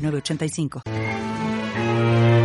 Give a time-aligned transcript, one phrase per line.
[0.00, 2.39] 8985.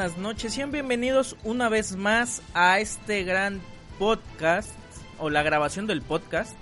[0.00, 0.54] Buenas noches.
[0.54, 3.60] Sean bienvenidos una vez más a este gran
[3.98, 4.70] podcast
[5.18, 6.56] o la grabación del podcast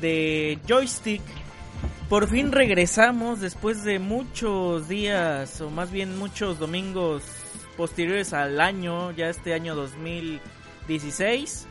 [0.00, 1.20] de Joystick.
[2.08, 7.24] Por fin regresamos después de muchos días o más bien muchos domingos
[7.76, 11.66] posteriores al año, ya este año 2016.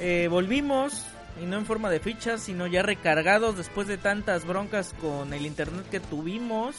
[0.00, 1.06] Eh, volvimos
[1.40, 5.46] y no en forma de fichas, sino ya recargados después de tantas broncas con el
[5.46, 6.74] internet que tuvimos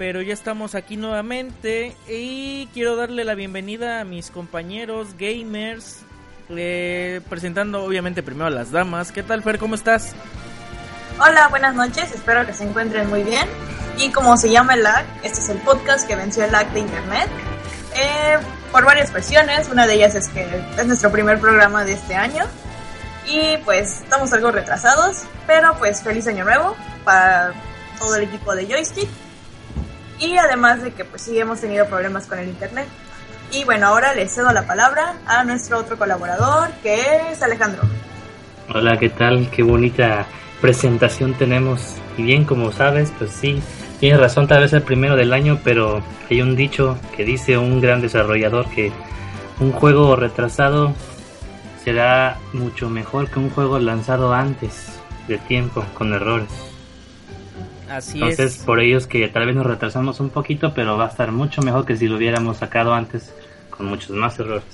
[0.00, 5.98] pero ya estamos aquí nuevamente y quiero darle la bienvenida a mis compañeros gamers,
[6.48, 9.12] eh, presentando obviamente primero a las damas.
[9.12, 9.58] ¿Qué tal Fer?
[9.58, 10.14] ¿Cómo estás?
[11.18, 13.46] Hola, buenas noches, espero que se encuentren muy bien.
[13.98, 16.80] Y como se llama el lag, este es el podcast que venció el lag de
[16.80, 17.28] internet.
[17.94, 18.38] Eh,
[18.72, 20.48] por varias versiones, una de ellas es que
[20.78, 22.46] es nuestro primer programa de este año.
[23.26, 27.52] Y pues estamos algo retrasados, pero pues feliz año nuevo para
[27.98, 29.10] todo el equipo de Joystick
[30.20, 32.86] y además de que pues sí hemos tenido problemas con el internet.
[33.52, 37.82] Y bueno, ahora le cedo la palabra a nuestro otro colaborador, que es Alejandro.
[38.72, 39.50] Hola, ¿qué tal?
[39.50, 40.26] Qué bonita
[40.60, 41.96] presentación tenemos.
[42.16, 43.60] Y bien, como sabes, pues sí,
[43.98, 47.80] tienes razón, tal vez el primero del año, pero hay un dicho que dice un
[47.80, 48.92] gran desarrollador que
[49.58, 50.94] un juego retrasado
[51.82, 56.69] será mucho mejor que un juego lanzado antes de tiempo, con errores.
[57.90, 58.62] Así Entonces, es.
[58.62, 61.60] por ello es que tal vez nos retrasamos un poquito, pero va a estar mucho
[61.62, 63.32] mejor que si lo hubiéramos sacado antes
[63.70, 64.64] con muchos más errores.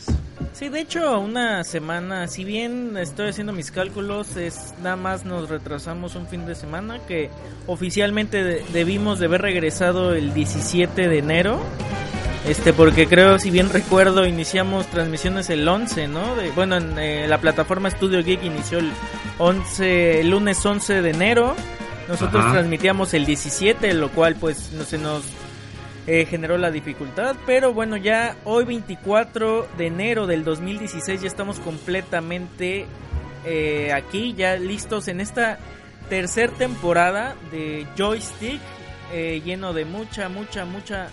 [0.53, 5.49] Sí, de hecho, una semana, si bien estoy haciendo mis cálculos, es nada más nos
[5.49, 7.31] retrasamos un fin de semana que
[7.67, 11.61] oficialmente de- debimos de haber regresado el 17 de enero.
[12.47, 16.37] Este, porque creo, si bien recuerdo, iniciamos transmisiones el 11, ¿no?
[16.37, 18.91] De, bueno, en eh, la plataforma Studio Geek inició el
[19.39, 21.57] 11, el lunes 11 de enero.
[22.09, 22.53] Nosotros Ajá.
[22.53, 25.23] transmitíamos el 17, lo cual pues no se nos
[26.07, 27.37] eh, generó la dificultad.
[27.47, 32.87] Pero bueno, ya hoy 24 de enero del 2016 ya estamos completamente
[33.45, 35.59] eh, aquí, ya listos en esta
[36.09, 38.61] tercer temporada de Joystick,
[39.13, 41.09] eh, lleno de mucha, mucha, mucha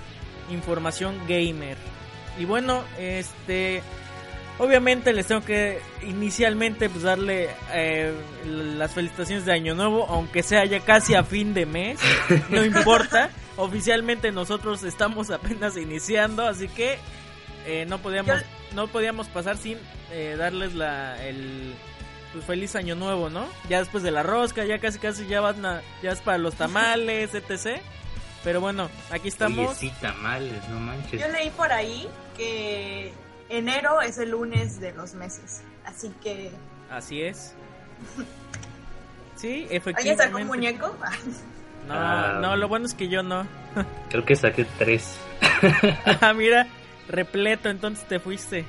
[0.52, 1.78] información gamer.
[2.40, 3.82] Y bueno, este...
[4.60, 8.14] Obviamente les tengo que inicialmente pues darle eh,
[8.46, 12.00] las felicitaciones de Año Nuevo, aunque sea ya casi a fin de mes,
[12.50, 13.30] no importa.
[13.58, 16.98] Oficialmente nosotros estamos apenas iniciando, así que
[17.66, 18.44] eh, no podíamos
[18.74, 19.78] no podíamos pasar sin
[20.12, 21.74] eh, darles la el
[22.32, 23.48] pues, feliz Año Nuevo, ¿no?
[23.70, 26.56] Ya después de la rosca, ya casi casi ya van a, ya es para los
[26.56, 27.82] tamales, etc.
[28.44, 29.70] Pero bueno, aquí estamos.
[29.70, 31.22] Oye, sí, tamales, no manches.
[31.22, 33.14] Yo leí por ahí que
[33.54, 36.52] enero es el lunes de los meses, así que...
[36.90, 37.54] Así es.
[39.36, 40.24] Sí, ¿Alguien efectivamente.
[40.24, 40.96] sacó un muñeco?
[41.88, 42.40] No, Ah.
[42.42, 43.46] no, lo bueno es que yo no.
[44.10, 45.18] Creo que saqué tres.
[46.22, 46.66] Ah, mira,
[47.10, 48.64] repleto, entonces te fuiste.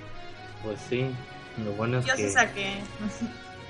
[0.64, 1.06] Pues sí,
[1.64, 2.78] lo bueno es Yo sí que, saqué.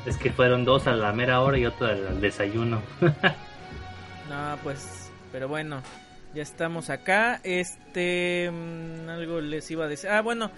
[0.07, 2.81] es que fueron dos a la mera hora y otro al al desayuno.
[4.31, 5.83] No, pues, pero bueno,
[6.35, 7.41] ya estamos acá.
[7.45, 10.09] Este, mm, algo les iba a decir.
[10.09, 10.51] Ah, bueno,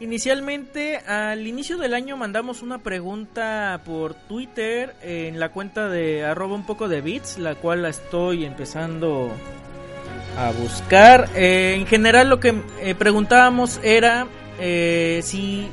[0.00, 6.54] inicialmente al inicio del año mandamos una pregunta por Twitter en la cuenta de arroba
[6.54, 9.30] un poco de bits, la cual la estoy empezando
[10.36, 11.30] a buscar.
[11.34, 14.26] Eh, en general lo que eh, preguntábamos era
[14.60, 15.68] eh, si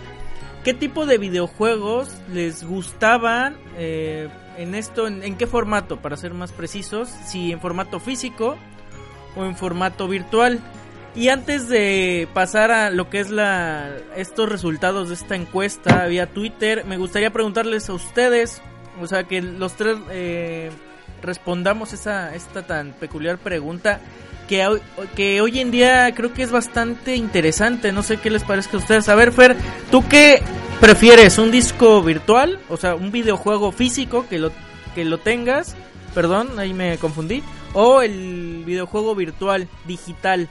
[0.63, 7.09] qué tipo de videojuegos les gustaban en esto, en, qué formato, para ser más precisos,
[7.25, 8.55] si en formato físico
[9.35, 10.61] o en formato virtual.
[11.15, 16.25] Y antes de pasar a lo que es la estos resultados de esta encuesta vía
[16.25, 18.61] Twitter, me gustaría preguntarles a ustedes,
[18.99, 19.97] o sea, que los tres
[21.21, 24.01] respondamos esa esta tan peculiar pregunta
[24.47, 24.79] que,
[25.15, 27.91] que hoy en día creo que es bastante interesante.
[27.91, 29.09] No sé qué les parezca a ustedes.
[29.09, 29.55] A ver, Fer,
[29.91, 30.41] ¿tú qué
[30.79, 31.37] prefieres?
[31.37, 32.59] ¿Un disco virtual?
[32.69, 34.51] O sea, un videojuego físico que lo,
[34.95, 35.75] que lo tengas.
[36.13, 37.43] Perdón, ahí me confundí.
[37.73, 40.49] ¿O el videojuego virtual, digital?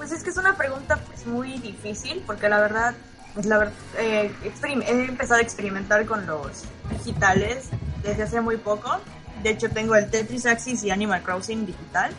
[0.00, 2.94] Pues es que es una pregunta pues muy difícil porque la verdad,
[3.34, 7.68] pues la verdad eh, he empezado a experimentar con los digitales
[8.02, 8.98] desde hace muy poco
[9.42, 12.12] de hecho, tengo el Tetris Axis y Animal Crossing digital.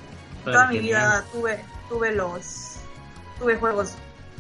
[0.44, 2.78] Toda mi vida tuve, tuve los
[3.38, 3.94] tuve juegos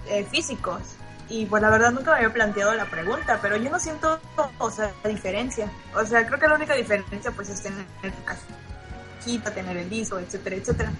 [0.09, 0.81] eh, físicos
[1.29, 4.19] y pues la verdad nunca me había planteado la pregunta, pero yo no siento,
[4.57, 5.71] o sea, la diferencia.
[5.95, 7.85] O sea, creo que la única diferencia pues es tener
[8.25, 10.91] cajita, tener el disco, etcétera, etcétera.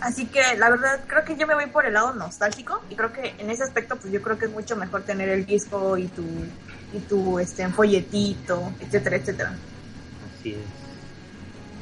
[0.00, 3.12] Así que la verdad creo que yo me voy por el lado nostálgico y creo
[3.12, 6.06] que en ese aspecto pues yo creo que es mucho mejor tener el disco y
[6.08, 6.24] tu
[6.92, 9.54] y tu este folletito, etcétera, etcétera.
[10.38, 10.58] Así es.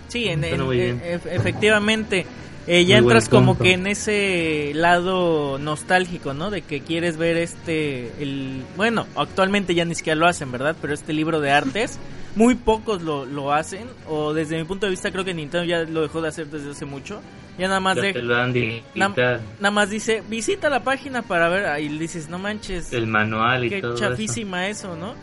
[0.09, 2.27] Sí, en, efectivamente.
[2.67, 6.51] Eh, ya entras como que en ese lado nostálgico, ¿no?
[6.51, 10.75] De que quieres ver este, el, bueno, actualmente ya ni siquiera lo hacen, ¿verdad?
[10.81, 11.99] Pero este libro de artes,
[12.37, 15.83] muy pocos lo, lo hacen, o desde mi punto de vista creo que Nintendo ya
[15.85, 17.21] lo dejó de hacer desde hace mucho.
[17.57, 18.13] Ya nada más de,
[18.95, 22.93] nada más dice, visita la página para ver, ahí dices, no manches.
[22.93, 25.15] El manual y qué chafísima eso, ¿no?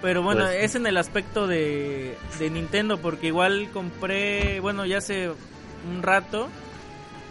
[0.00, 4.98] Pero bueno, pues es en el aspecto de, de Nintendo, porque igual compré, bueno, ya
[4.98, 6.48] hace un rato,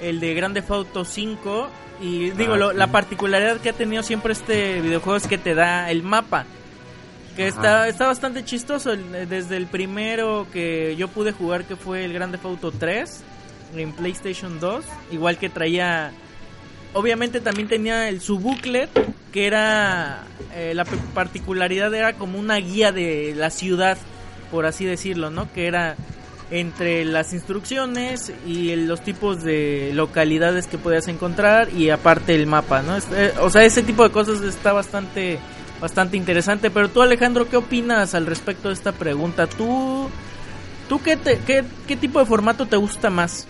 [0.02, 1.70] el de Grande Auto 5.
[2.02, 5.90] Y digo, ah, la particularidad que ha tenido siempre este videojuego es que te da
[5.92, 6.46] el mapa.
[7.40, 8.98] Que está, está bastante chistoso.
[8.98, 13.24] Desde el primero que yo pude jugar, que fue el Grande Auto 3,
[13.78, 14.84] en PlayStation 2.
[15.14, 16.12] Igual que traía
[16.92, 18.90] obviamente también tenía el su booklet
[19.32, 23.98] que era eh, la particularidad era como una guía de la ciudad
[24.50, 25.96] por así decirlo no que era
[26.50, 32.82] entre las instrucciones y los tipos de localidades que podías encontrar y aparte el mapa
[32.82, 35.40] no eh, o sea ese tipo de cosas está bastante
[35.80, 40.10] bastante interesante pero tú Alejandro qué opinas al respecto de esta pregunta tú
[40.88, 43.48] tú qué qué, qué tipo de formato te gusta más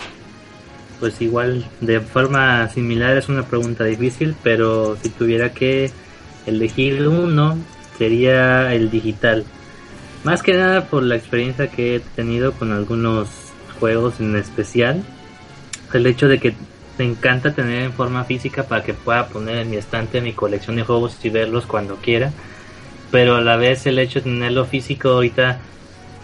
[0.99, 5.91] pues igual de forma similar es una pregunta difícil, pero si tuviera que
[6.45, 7.57] elegir uno
[7.97, 9.45] sería el digital.
[10.23, 13.29] Más que nada por la experiencia que he tenido con algunos
[13.79, 15.03] juegos en especial.
[15.93, 16.53] El hecho de que
[16.99, 20.75] me encanta tener en forma física para que pueda poner en mi estante mi colección
[20.75, 22.31] de juegos y verlos cuando quiera.
[23.09, 25.59] Pero a la vez el hecho de tenerlo físico ahorita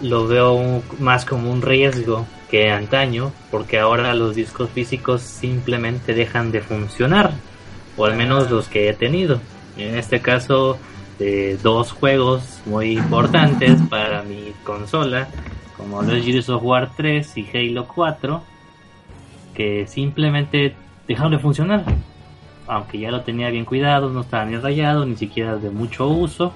[0.01, 6.51] lo veo más como un riesgo que antaño, porque ahora los discos físicos simplemente dejan
[6.51, 7.31] de funcionar,
[7.95, 9.39] o al menos los que he tenido.
[9.77, 10.77] En este caso,
[11.17, 15.29] de dos juegos muy importantes para mi consola,
[15.77, 18.43] como los Gears of War 3 y Halo 4,
[19.55, 20.75] que simplemente
[21.07, 21.83] dejaron de funcionar.
[22.67, 26.53] Aunque ya lo tenía bien cuidado, no estaba ni rayado, ni siquiera de mucho uso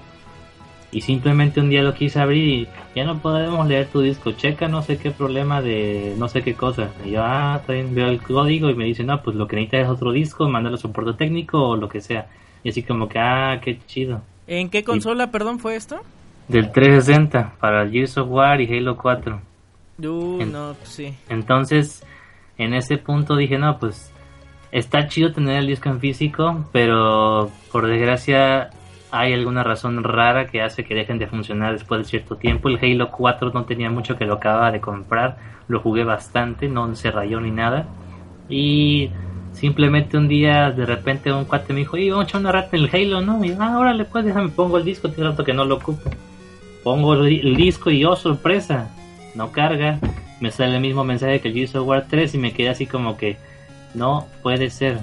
[0.92, 4.68] y simplemente un día lo quise abrir y ya no podemos leer tu disco, checa
[4.68, 6.90] no sé qué problema de no sé qué cosa.
[7.06, 9.84] Y yo, ah, también veo el código y me dice, no, pues lo que necesitas
[9.84, 12.28] es otro disco, mándalo a soporte técnico o lo que sea.
[12.64, 14.22] Y así como que, ah, qué chido.
[14.48, 16.00] ¿En qué consola, perdón, fue esto?
[16.48, 19.40] Del 360, para Gears of War y Halo 4.
[20.00, 21.14] Uh, no, pues sí.
[21.30, 22.04] Entonces,
[22.60, 24.14] en ese punto dije, no, pues
[24.72, 28.70] está chido tener el disco en físico, pero por desgracia
[29.12, 32.70] hay alguna razón rara que hace que dejen de funcionar después de cierto tiempo.
[32.70, 35.38] El Halo 4 no tenía mucho que lo acababa de comprar,
[35.68, 37.88] lo jugué bastante, no se rayó ni nada.
[38.50, 39.10] Y
[39.54, 42.78] simplemente un día de repente un cuate me dijo, y vamos a echar una rata
[42.78, 43.44] en el Halo, ¿no?
[43.44, 46.10] Y ah, órale, pues déjame pongo el disco, tiene rato que no lo ocupo.
[46.84, 48.90] Pongo el, disco y oh sorpresa,
[49.36, 50.00] no carga.
[50.40, 52.86] Me sale el mismo mensaje que el Gears of War 3 y me quedé así
[52.86, 53.38] como que
[53.94, 55.00] no puede ser.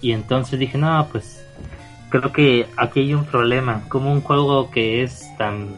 [0.00, 1.46] Y entonces dije, no, pues
[2.10, 5.68] creo que aquí hay un problema, como un juego que es tan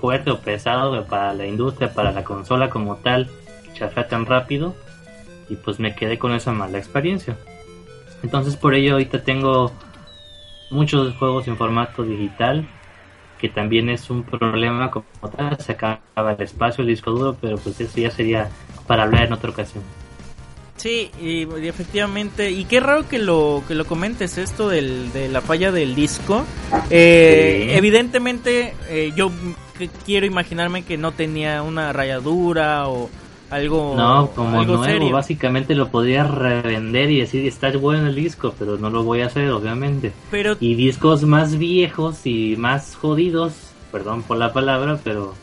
[0.00, 3.28] fuerte o pesado para la industria, para la consola como tal,
[3.74, 4.74] chafea tan rápido
[5.48, 7.36] y pues me quedé con esa mala experiencia.
[8.22, 9.72] Entonces por ello ahorita tengo
[10.70, 12.68] muchos juegos en formato digital,
[13.38, 16.00] que también es un problema como tal, se acaba
[16.36, 18.48] el espacio, el disco duro, pero pues eso ya sería
[18.86, 19.82] para hablar en otra ocasión.
[20.76, 25.40] Sí, y, efectivamente, y qué raro que lo que lo comentes esto del, de la
[25.40, 26.44] falla del disco.
[26.90, 29.30] Eh, evidentemente, eh, yo
[30.04, 33.08] quiero imaginarme que no tenía una rayadura o
[33.50, 38.76] algo no como nuevo básicamente lo podría revender y decir está bueno el disco pero
[38.76, 40.12] no lo voy a hacer obviamente.
[40.30, 43.54] Pero y discos más viejos y más jodidos
[43.92, 45.34] perdón por la palabra pero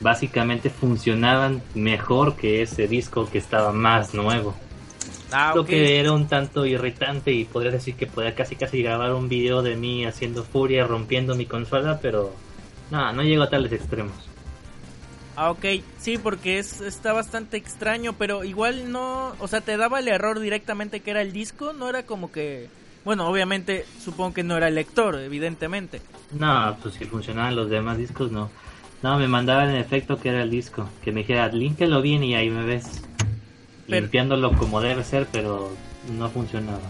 [0.00, 4.54] básicamente funcionaban mejor que ese disco que estaba más nuevo.
[5.32, 9.14] Ah, lo que era un tanto irritante y podría decir que podía casi casi grabar
[9.14, 12.34] un video de mí haciendo furia rompiendo mi consola pero
[12.90, 14.29] no no llegó a tales extremos
[15.42, 15.64] Ah, ok,
[15.98, 20.38] sí, porque es, está bastante extraño, pero igual no, o sea, te daba el error
[20.38, 22.68] directamente que era el disco, no era como que,
[23.06, 26.02] bueno, obviamente supongo que no era el lector, evidentemente.
[26.38, 28.50] No, pues si funcionaban los demás discos, no.
[29.02, 32.34] No, me mandaba en efecto que era el disco, que me dijera, límpialo bien y
[32.34, 33.00] ahí me ves.
[33.86, 35.74] Limpiándolo como debe ser, pero
[36.18, 36.82] no funcionaba.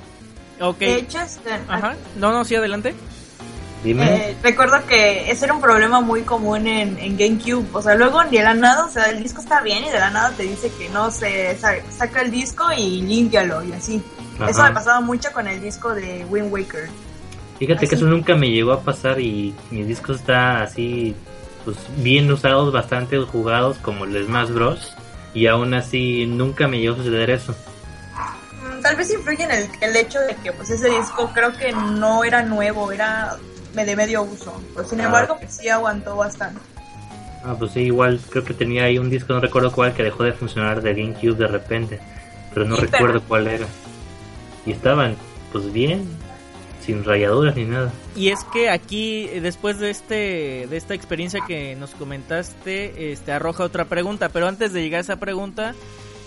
[0.61, 0.83] Ok.
[0.83, 1.95] Este, Ajá.
[2.17, 2.97] No, no, sí, adelante.
[3.83, 7.67] Eh, recuerdo que ese era un problema muy común en, en, GameCube.
[7.73, 10.11] O sea, luego de la nada, o sea, el disco está bien y de la
[10.11, 14.03] nada te dice que no se saca el disco y límpialo y así.
[14.47, 16.89] Eso me pasaba mucho con el disco de Wind Waker.
[17.59, 21.15] Fíjate que eso nunca me llegó a pasar y mi disco está así,
[21.65, 24.95] pues bien usados, bastante jugados como el Smash Bros.
[25.33, 29.69] Y aún así nunca me llegó a suceder eso mm, tal vez influye en el,
[29.81, 33.39] el, hecho de que pues ese disco creo que no era nuevo, era
[33.75, 34.53] de medio uso.
[34.75, 35.05] Pero sin ah.
[35.05, 36.61] embargo, pues sí aguantó bastante.
[37.45, 40.25] Ah, pues sí, igual creo que tenía ahí un disco, no recuerdo cuál, que dejó
[40.25, 42.01] de funcionar de GameCube de repente.
[42.53, 43.67] Pero no recuerdo cuál era.
[44.67, 45.17] Y estaban,
[45.53, 46.07] pues bien,
[46.85, 47.93] sin rayaduras ni nada.
[48.17, 53.65] Y es que aquí, después de este de esta experiencia que nos comentaste, este arroja
[53.65, 54.29] otra pregunta.
[54.29, 55.75] Pero antes de llegar a esa pregunta,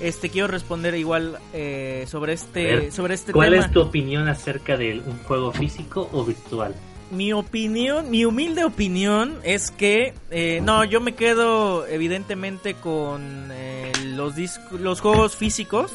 [0.01, 4.99] este quiero responder igual eh, sobre este sobre este ¿Cuál es tu opinión acerca de
[4.99, 6.73] un juego físico o virtual?
[7.13, 13.91] Mi opinión, mi humilde opinión es que eh, no, yo me quedo evidentemente con eh,
[14.15, 14.33] los
[14.71, 15.91] los juegos físicos.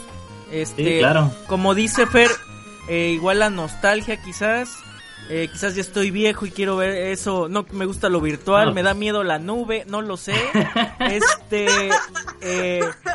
[0.51, 1.31] Este, claro.
[1.47, 2.31] Como dice Fer,
[2.89, 4.77] eh, igual la nostalgia quizás.
[5.29, 7.49] quizás ya estoy viejo y quiero ver eso.
[7.49, 10.33] No me gusta lo virtual, me da miedo la nube, no lo sé.
[11.01, 11.67] este,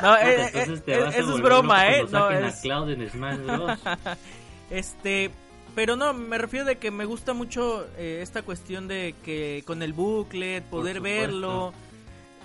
[0.01, 2.05] no, eso es broma, eh.
[2.11, 2.61] No, es...
[4.69, 5.31] este,
[5.75, 9.81] pero no, me refiero de que me gusta mucho eh, esta cuestión de que con
[9.81, 11.73] el booklet, poder verlo.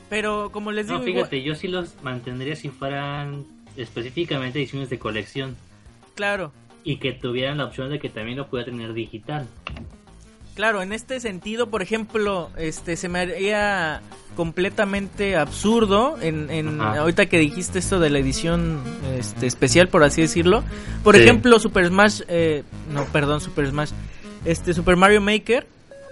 [0.08, 0.98] Pero como les digo...
[0.98, 3.44] No, fíjate, yo sí los mantendría si fueran
[3.76, 5.56] específicamente ediciones de colección.
[6.14, 6.52] Claro.
[6.84, 9.46] Y que tuvieran la opción de que también lo pueda tener digital.
[10.58, 14.02] Claro, en este sentido, por ejemplo, este se me haría
[14.34, 18.80] completamente absurdo en, ahorita que dijiste esto de la edición
[19.16, 20.64] este, especial, por así decirlo.
[21.04, 23.92] Por ejemplo, Super Smash, eh, no, perdón, Super Smash,
[24.44, 25.64] este Super Mario Maker.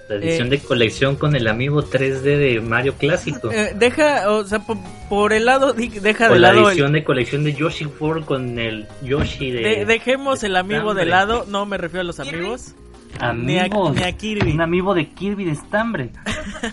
[0.09, 3.51] La edición de colección con el amigo 3D de Mario clásico.
[3.51, 4.61] Eh, deja, o sea,
[5.09, 6.63] por, el lado, deja de lado.
[6.63, 9.85] La edición de colección de Yoshi World con el Yoshi de.
[9.85, 12.77] dejemos el amigo de lado, no me refiero a los amigos.
[13.21, 14.53] Amigos, ni a, Kirby.
[14.53, 16.11] Un amigo de Kirby de estambre.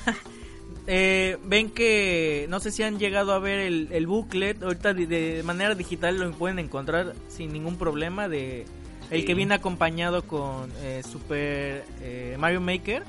[0.88, 4.62] eh, ven que no sé si han llegado a ver el, el booklet.
[4.64, 8.28] Ahorita de, manera digital lo pueden encontrar sin ningún problema.
[8.28, 8.66] De
[9.10, 13.04] el que viene acompañado con eh, Super eh, Mario Maker.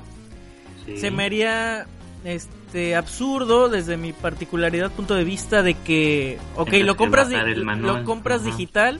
[0.95, 1.87] Se me haría
[2.23, 8.43] este absurdo desde mi particularidad punto de vista de que ok lo compras lo compras
[8.43, 8.99] digital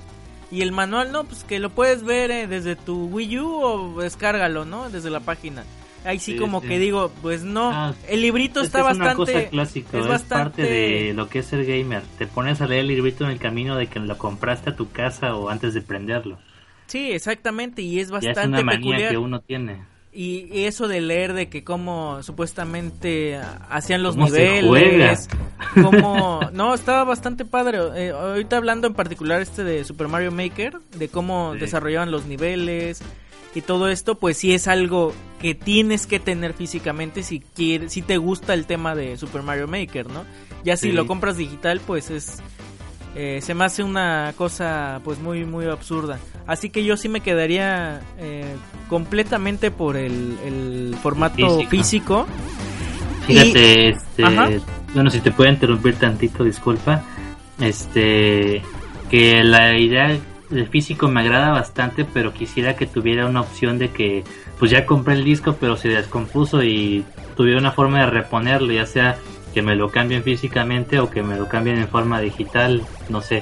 [0.52, 4.02] y el manual, no, pues que lo puedes ver eh, desde tu Wii U o
[4.02, 4.90] descárgalo, ¿no?
[4.90, 5.64] Desde la página.
[6.04, 9.16] Ahí sí, como que digo, pues no, ah, el librito está es bastante...
[9.16, 12.04] Una cosa clásica, es, parte de lo que es ser gamer.
[12.20, 14.92] Te pones a leer el librito en el camino de que lo compraste a tu
[14.92, 16.38] casa o antes de prenderlo.
[16.86, 19.84] Sí, exactamente, y es bastante ya es una manía que uno tiene.
[20.15, 23.38] Y, eso de leer de que cómo supuestamente
[23.69, 25.27] hacían los niveles,
[25.74, 27.79] cómo no estaba bastante padre.
[27.95, 33.01] Eh, ahorita hablando en particular este de Super Mario Maker, de cómo desarrollaban los niveles
[33.55, 38.01] y todo esto, pues sí es algo que tienes que tener físicamente si quieres, si
[38.01, 40.25] te gusta el tema de Super Mario Maker, ¿no?
[40.63, 42.41] Ya si lo compras digital, pues es
[43.15, 46.19] eh, se me hace una cosa pues muy muy absurda.
[46.45, 48.55] Así que yo sí me quedaría eh,
[48.89, 52.27] completamente por el, formato físico.
[53.25, 54.62] Fíjate, este,
[54.93, 57.03] bueno, si te puedo interrumpir tantito, disculpa.
[57.60, 58.62] Este,
[59.10, 60.17] que la idea
[60.50, 64.24] de físico me agrada bastante, pero quisiera que tuviera una opción de que,
[64.60, 67.03] pues ya compré el disco, pero se descompuso y
[67.36, 69.17] tuviera una forma de reponerlo, ya sea
[69.55, 73.41] que me lo cambien físicamente o que me lo cambien en forma digital, no sé.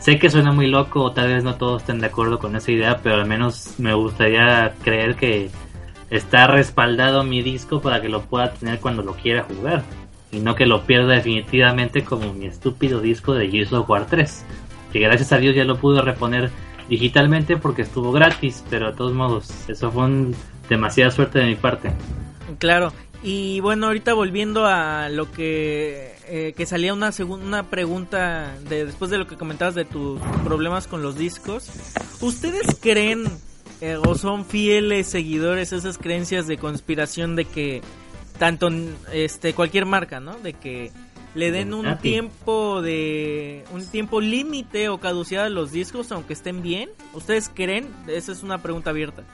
[0.00, 2.72] Sé que suena muy loco o tal vez no todos estén de acuerdo con esa
[2.72, 5.50] idea, pero al menos me gustaría creer que
[6.10, 9.84] está respaldado mi disco para que lo pueda tener cuando lo quiera jugar
[10.32, 14.44] y no que lo pierda definitivamente como mi estúpido disco de Gears of War 3,
[14.92, 16.50] que gracias a Dios ya lo pude reponer
[16.88, 20.34] digitalmente porque estuvo gratis, pero de todos modos, eso fue un,
[20.68, 21.92] demasiada suerte de mi parte.
[22.58, 22.92] Claro,
[23.22, 29.10] y bueno, ahorita volviendo a lo que, eh, que salía una, una pregunta de, después
[29.10, 31.70] de lo que comentabas de tus problemas con los discos.
[32.20, 33.24] ¿Ustedes creen
[33.80, 37.82] eh, o son fieles seguidores a esas creencias de conspiración de que
[38.38, 38.70] tanto
[39.12, 40.36] este cualquier marca, ¿no?
[40.38, 40.90] De que
[41.34, 46.60] le den un tiempo de un tiempo límite o caducidad a los discos aunque estén
[46.62, 46.90] bien.
[47.12, 47.88] ¿Ustedes creen?
[48.06, 49.24] Esa es una pregunta abierta.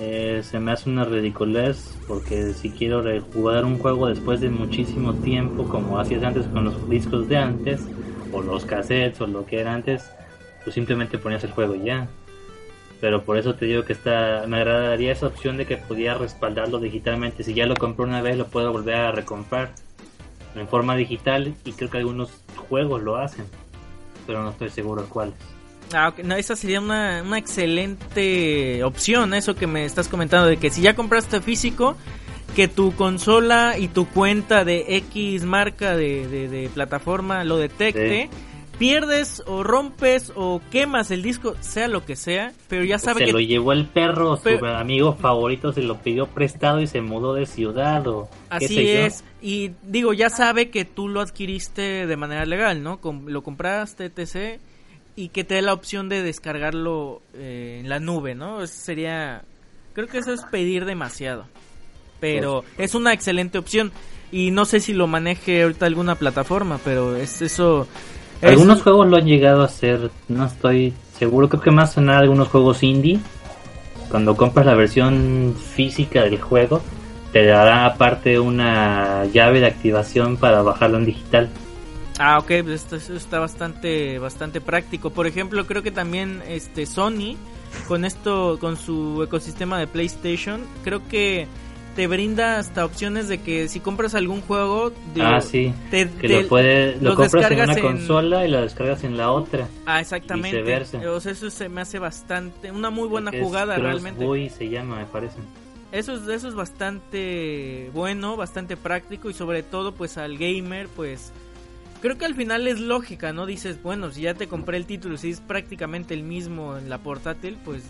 [0.00, 5.14] Eh, se me hace una ridiculez porque si quiero rejugar un juego después de muchísimo
[5.14, 7.80] tiempo como hacías antes con los discos de antes
[8.32, 10.08] o los cassettes o lo que era antes
[10.62, 12.06] pues simplemente ponías el juego ya.
[13.00, 16.78] Pero por eso te digo que está me agradaría esa opción de que pudiera respaldarlo
[16.78, 17.42] digitalmente.
[17.42, 19.72] Si ya lo compré una vez lo puedo volver a recomprar
[20.54, 22.30] en forma digital y creo que algunos
[22.68, 23.46] juegos lo hacen
[24.28, 25.57] pero no estoy seguro cuáles
[25.92, 30.70] Ah, no, esa sería una, una excelente opción, eso que me estás comentando, de que
[30.70, 31.96] si ya compraste físico,
[32.54, 38.28] que tu consola y tu cuenta de X marca de, de, plataforma lo detecte.
[38.78, 43.24] Pierdes o rompes o quemas el disco, sea lo que sea, pero ya sabe se
[43.26, 43.32] que...
[43.32, 47.46] lo llevó el perro, su amigo favorito se lo pidió prestado y se mudó de
[47.46, 48.28] ciudad o...
[48.50, 53.00] Así es, y digo, ya sabe que tú lo adquiriste de manera legal, ¿no?
[53.26, 54.60] lo compraste, etc
[55.18, 58.64] y que te dé la opción de descargarlo eh, en la nube, ¿no?
[58.68, 59.42] sería,
[59.92, 61.46] creo que eso es pedir demasiado,
[62.20, 63.90] pero es una excelente opción
[64.30, 67.88] y no sé si lo maneje ahorita alguna plataforma, pero es eso.
[68.42, 72.46] Algunos juegos lo han llegado a hacer, no estoy seguro, creo que más nada algunos
[72.46, 73.18] juegos indie.
[74.10, 76.80] Cuando compras la versión física del juego,
[77.32, 81.48] te dará aparte una llave de activación para bajarlo en digital.
[82.18, 85.10] Ah, ok, pues esto, está bastante, bastante práctico.
[85.10, 87.36] Por ejemplo, creo que también este Sony
[87.86, 91.46] con esto, con su ecosistema de PlayStation, creo que
[91.94, 96.48] te brinda hasta opciones de que si compras algún juego, ah, sí, te, que lo,
[96.48, 99.68] puede, lo compras en una consola y lo descargas en la otra.
[99.84, 101.06] Ah, exactamente.
[101.08, 104.50] O sea, eso se me hace bastante, una muy buena jugada realmente.
[104.50, 105.38] se llama, me parece.
[105.90, 111.32] Eso es, eso es bastante bueno, bastante práctico y sobre todo pues al gamer pues
[112.00, 113.46] creo que al final es lógica, ¿no?
[113.46, 116.98] Dices, bueno, si ya te compré el título, si es prácticamente el mismo en la
[116.98, 117.82] portátil, pues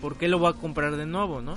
[0.00, 1.56] ¿por qué lo voy a comprar de nuevo, no?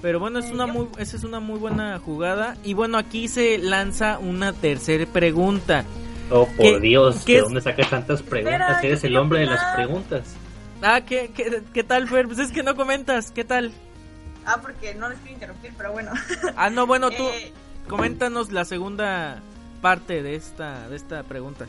[0.00, 2.56] Pero bueno, es una muy, esa es una muy buena jugada.
[2.62, 5.84] Y bueno, aquí se lanza una tercera pregunta.
[6.30, 8.84] Oh, por Dios, ¿de dónde sacas tantas preguntas?
[8.84, 10.36] Eres el hombre de las preguntas.
[10.82, 11.30] Ah, ¿qué,
[11.72, 12.26] qué, tal, Fer?
[12.26, 13.72] Pues es que no comentas, ¿qué tal?
[14.44, 16.12] Ah, porque no les quiero interrumpir, pero bueno.
[16.56, 17.52] Ah, no, bueno, tú eh,
[17.88, 19.42] coméntanos la segunda
[19.80, 21.66] parte de esta, de esta pregunta?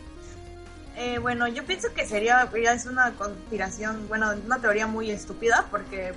[0.97, 5.65] Eh, bueno, yo pienso que sería, ya es una conspiración, bueno, una teoría muy estúpida
[5.71, 6.13] porque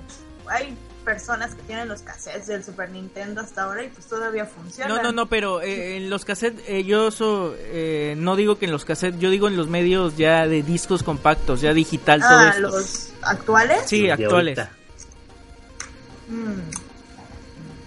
[0.49, 4.97] hay personas que tienen los cassettes del Super Nintendo hasta ahora y pues todavía funcionan.
[4.97, 7.11] No, no, no, pero eh, en los cassettes, eh, yo
[8.17, 11.61] no digo que en los cassettes, yo digo en los medios ya de discos compactos,
[11.61, 12.61] ya digital, ah, todo esto.
[12.61, 13.83] ¿los actuales?
[13.87, 14.59] Sí, actuales.
[16.29, 16.82] Mm.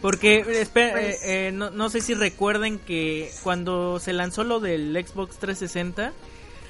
[0.06, 4.60] Porque, espera, pues eh, eh, no, no, sé si recuerden que cuando se lanzó lo
[4.60, 6.14] del Xbox 360,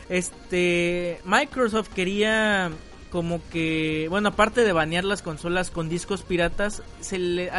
[0.07, 2.71] este, Microsoft quería
[3.09, 7.51] como que, bueno, aparte de banear las consolas con discos piratas, se le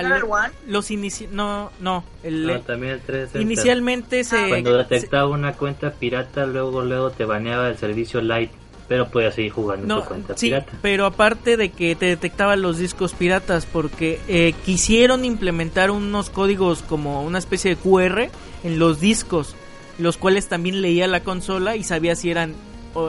[0.66, 3.40] los inici no, no, el, también el 360.
[3.42, 8.54] inicialmente se cuando detectaba una cuenta pirata, luego luego te baneaba el servicio Lite
[8.88, 10.72] pero podía seguir jugando no, en cuenta sí, pirata.
[10.82, 16.82] Pero aparte de que te detectaban los discos piratas, porque eh, quisieron implementar unos códigos
[16.82, 18.28] como una especie de QR
[18.62, 19.56] en los discos,
[19.98, 22.54] los cuales también leía la consola y sabía si eran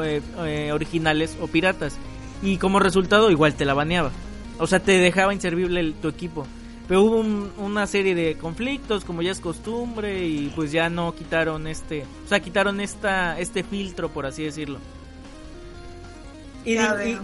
[0.03, 1.97] eh, eh, originales o piratas.
[2.41, 4.11] Y como resultado, igual te la baneaba.
[4.59, 6.45] O sea, te dejaba inservible tu equipo.
[6.87, 7.19] Pero hubo
[7.57, 12.27] una serie de conflictos, como ya es costumbre, y pues ya no quitaron este, o
[12.29, 14.79] sea, quitaron esta, este filtro, por así decirlo.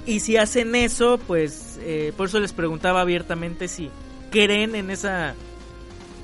[0.05, 3.91] Y, si hacen eso, pues eh, por eso les preguntaba abiertamente si
[4.31, 5.35] creen en esa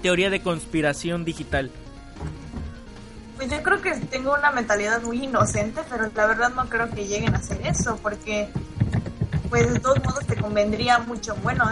[0.02, 1.70] teoría de conspiración digital.
[3.36, 7.08] Pues yo creo que tengo una mentalidad muy inocente, pero la verdad no creo que
[7.08, 8.48] lleguen a hacer eso, porque
[9.50, 11.36] pues de todos modos te convendría mucho.
[11.44, 11.66] Bueno,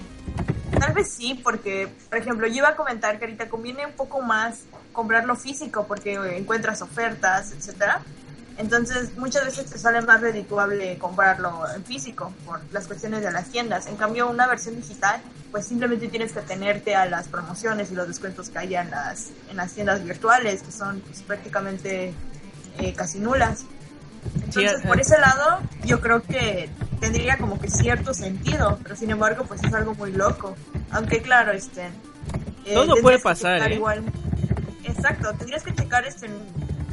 [0.80, 4.22] tal vez sí, porque por ejemplo yo iba a comentar que ahorita conviene un poco
[4.22, 4.62] más
[4.94, 8.00] comprarlo físico porque encuentras ofertas, etcétera.
[8.62, 13.48] Entonces, muchas veces te sale más redituable comprarlo en físico por las cuestiones de las
[13.48, 13.88] tiendas.
[13.88, 15.20] En cambio, una versión digital,
[15.50, 19.30] pues simplemente tienes que tenerte a las promociones y los descuentos que hay en las,
[19.50, 22.14] en las tiendas virtuales, que son pues, prácticamente
[22.78, 23.64] eh, casi nulas.
[24.36, 26.70] Entonces, por ese lado, yo creo que
[27.00, 30.54] tendría como que cierto sentido, pero sin embargo, pues es algo muy loco.
[30.92, 31.86] Aunque claro, este...
[32.64, 33.74] Eh, Todo puede pasar, ¿eh?
[33.74, 34.04] Igual,
[34.84, 36.28] exacto, tendrías que checar este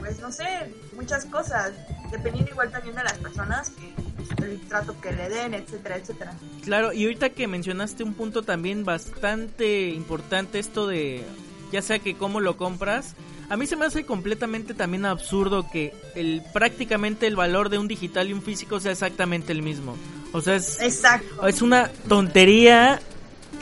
[0.10, 1.72] pues no sé, muchas cosas,
[2.12, 6.34] dependiendo igual también de las personas, que, el trato que le den, etcétera, etcétera.
[6.64, 11.24] Claro, y ahorita que mencionaste un punto también bastante importante, esto de,
[11.72, 13.14] ya sea que cómo lo compras,
[13.50, 17.88] a mí se me hace completamente también absurdo que el prácticamente el valor de un
[17.88, 19.96] digital y un físico sea exactamente el mismo.
[20.34, 21.48] O sea, es, Exacto.
[21.48, 23.00] es una tontería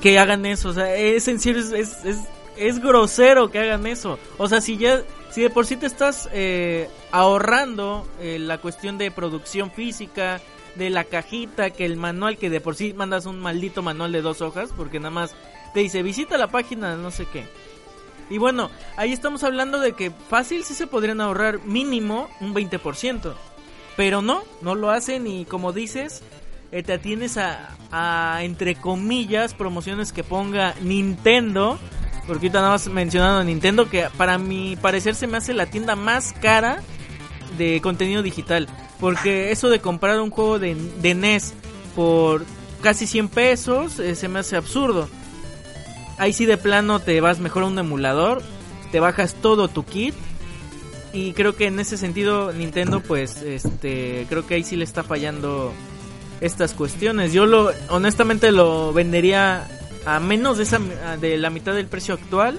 [0.02, 0.70] que hagan eso.
[0.70, 2.20] O sea, es en serio, es, es,
[2.58, 4.18] es grosero que hagan eso.
[4.38, 5.04] O sea, si ya
[5.38, 10.42] si de por sí te estás eh, ahorrando eh, la cuestión de producción física,
[10.74, 14.24] de la cajita, que el manual, que de por sí mandas un maldito manual de
[14.24, 15.36] dos hojas, porque nada más
[15.76, 17.46] te dice visita la página no sé qué.
[18.32, 23.36] Y bueno, ahí estamos hablando de que fácil sí se podrían ahorrar mínimo un 20%.
[23.96, 26.24] Pero no, no lo hacen y como dices,
[26.72, 31.78] eh, te atienes a, a, entre comillas, promociones que ponga Nintendo
[32.28, 35.96] porque ahorita nada más mencionando Nintendo, que para mi parecer se me hace la tienda
[35.96, 36.82] más cara
[37.58, 38.68] de contenido digital.
[39.00, 41.54] Porque eso de comprar un juego de, de NES
[41.96, 42.46] por
[42.82, 45.10] casi 100 pesos eh, se me hace absurdo.
[46.18, 48.42] Ahí sí de plano te vas mejor a un emulador,
[48.92, 50.14] te bajas todo tu kit.
[51.14, 55.04] Y creo que en ese sentido Nintendo pues este creo que ahí sí le está
[55.04, 55.72] fallando
[56.42, 57.34] estas cuestiones.
[57.34, 59.68] Yo lo honestamente lo vendería
[60.08, 60.80] a menos de esa
[61.20, 62.58] de la mitad del precio actual,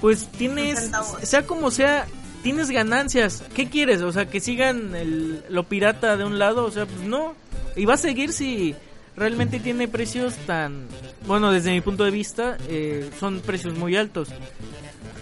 [0.00, 0.90] pues tienes
[1.22, 2.06] sea como sea,
[2.42, 3.44] tienes ganancias.
[3.54, 4.00] ¿Qué quieres?
[4.00, 7.34] O sea, que sigan el, lo pirata de un lado, o sea, pues no.
[7.76, 8.74] Y va a seguir si
[9.14, 10.86] realmente tiene precios tan
[11.26, 14.28] bueno, desde mi punto de vista, eh, son precios muy altos.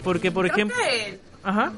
[0.05, 0.77] Porque por ejemplo,
[1.43, 1.73] ajá.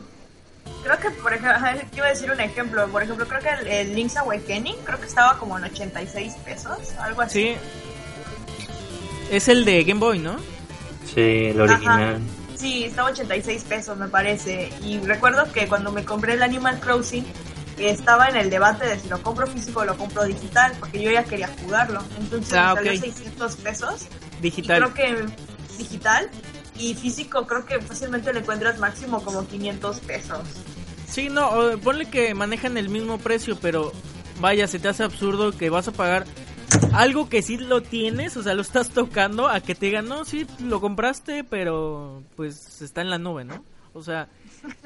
[0.85, 1.59] Creo que, por ejemplo,
[1.91, 2.87] quiero decir un ejemplo.
[2.89, 7.23] Por ejemplo, creo que el, Link's Awakening, creo que estaba como en 86 pesos, algo
[7.23, 7.41] así.
[7.41, 7.57] Sí,
[9.31, 10.37] es el de Game Boy, ¿no?
[11.15, 12.21] Sí, el original.
[12.57, 14.71] Sí, estaba 86 pesos, me parece.
[14.83, 17.25] Y recuerdo que cuando me compré el Animal Crossing,
[17.79, 21.11] estaba en el debate de si lo compro físico o lo compro digital, porque yo
[21.11, 22.03] ya quería jugarlo.
[22.19, 24.07] Entonces ah, me salió 600 pesos.
[24.43, 24.77] Digital.
[24.77, 25.27] Y creo que
[25.79, 26.31] digital
[26.79, 30.41] y físico creo que fácilmente lo encuentras máximo como 500 pesos.
[31.09, 31.51] Sí, no,
[31.83, 33.93] ponle que manejan el mismo precio, pero
[34.39, 36.27] vaya, se te hace absurdo que vas a pagar
[36.93, 40.25] algo que sí lo tienes, o sea, lo estás tocando, a que te digan, no,
[40.25, 43.65] sí, lo compraste, pero pues está en la nube, ¿no?
[43.93, 44.29] O sea...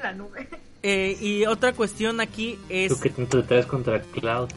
[0.01, 0.47] la nube.
[0.83, 2.93] Eh, y otra cuestión aquí es...
[2.93, 4.49] Tú que te traes contra Cloud.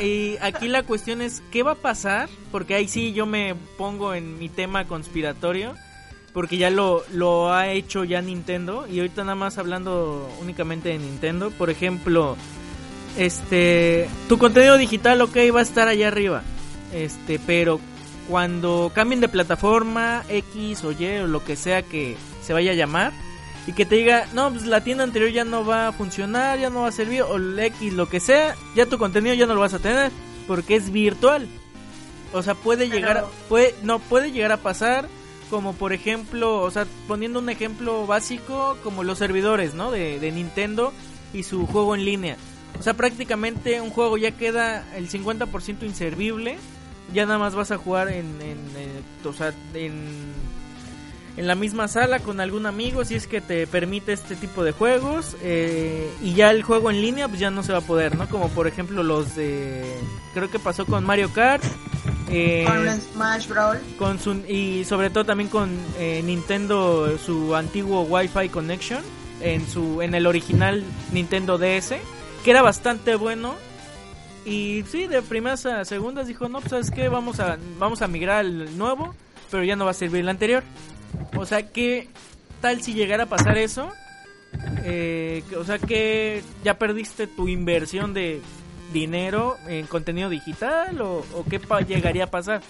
[0.00, 2.28] Y aquí la cuestión es, ¿qué va a pasar?
[2.50, 5.74] Porque ahí sí yo me pongo en mi tema conspiratorio,
[6.32, 10.98] porque ya lo, lo ha hecho ya Nintendo, y ahorita nada más hablando únicamente de
[10.98, 12.36] Nintendo, por ejemplo,
[13.16, 16.42] este, tu contenido digital, ok, va a estar allá arriba
[16.92, 17.80] este, pero
[18.28, 22.74] cuando cambien de plataforma X o Y o lo que sea que se vaya a
[22.74, 23.12] llamar
[23.66, 26.70] y que te diga, no, pues la tienda anterior ya no va a funcionar, ya
[26.70, 29.54] no va a servir o el X lo que sea, ya tu contenido ya no
[29.54, 30.10] lo vas a tener
[30.46, 31.48] porque es virtual.
[32.32, 35.08] O sea, puede llegar, puede, no puede llegar a pasar
[35.50, 39.90] como por ejemplo, o sea, poniendo un ejemplo básico como los servidores, ¿no?
[39.90, 40.92] De, de Nintendo
[41.32, 42.36] y su juego en línea.
[42.78, 46.58] O sea, prácticamente un juego ya queda el 50% inservible
[47.12, 48.58] ya nada más vas a jugar en, en,
[49.24, 50.06] o sea, en,
[51.36, 54.72] en, la misma sala con algún amigo si es que te permite este tipo de
[54.72, 58.16] juegos eh, y ya el juego en línea pues ya no se va a poder,
[58.16, 58.28] ¿no?
[58.28, 59.84] Como por ejemplo los de
[60.34, 61.64] creo que pasó con Mario Kart
[62.30, 68.02] eh, con Smash Brawl con su, y sobre todo también con eh, Nintendo su antiguo
[68.02, 69.02] Wi-Fi connection
[69.40, 71.94] en su en el original Nintendo DS
[72.44, 73.54] que era bastante bueno
[74.48, 78.08] y sí, de primeras a segundas dijo, no, pues sabes qué, vamos a, vamos a
[78.08, 79.14] migrar al nuevo,
[79.50, 80.62] pero ya no va a servir el anterior.
[81.36, 82.08] O sea, ¿qué
[82.62, 83.92] tal si llegara a pasar eso?
[84.84, 88.40] Eh, o sea, que ya perdiste tu inversión de
[88.92, 92.62] dinero en contenido digital o, qué llegaría a pasar?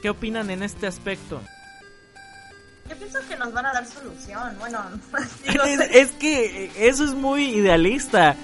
[0.00, 1.42] ¿Qué opinan en este aspecto?
[2.88, 4.56] Yo pienso que nos van a dar solución.
[4.58, 4.82] Bueno,
[5.92, 8.36] es, que eso es muy idealista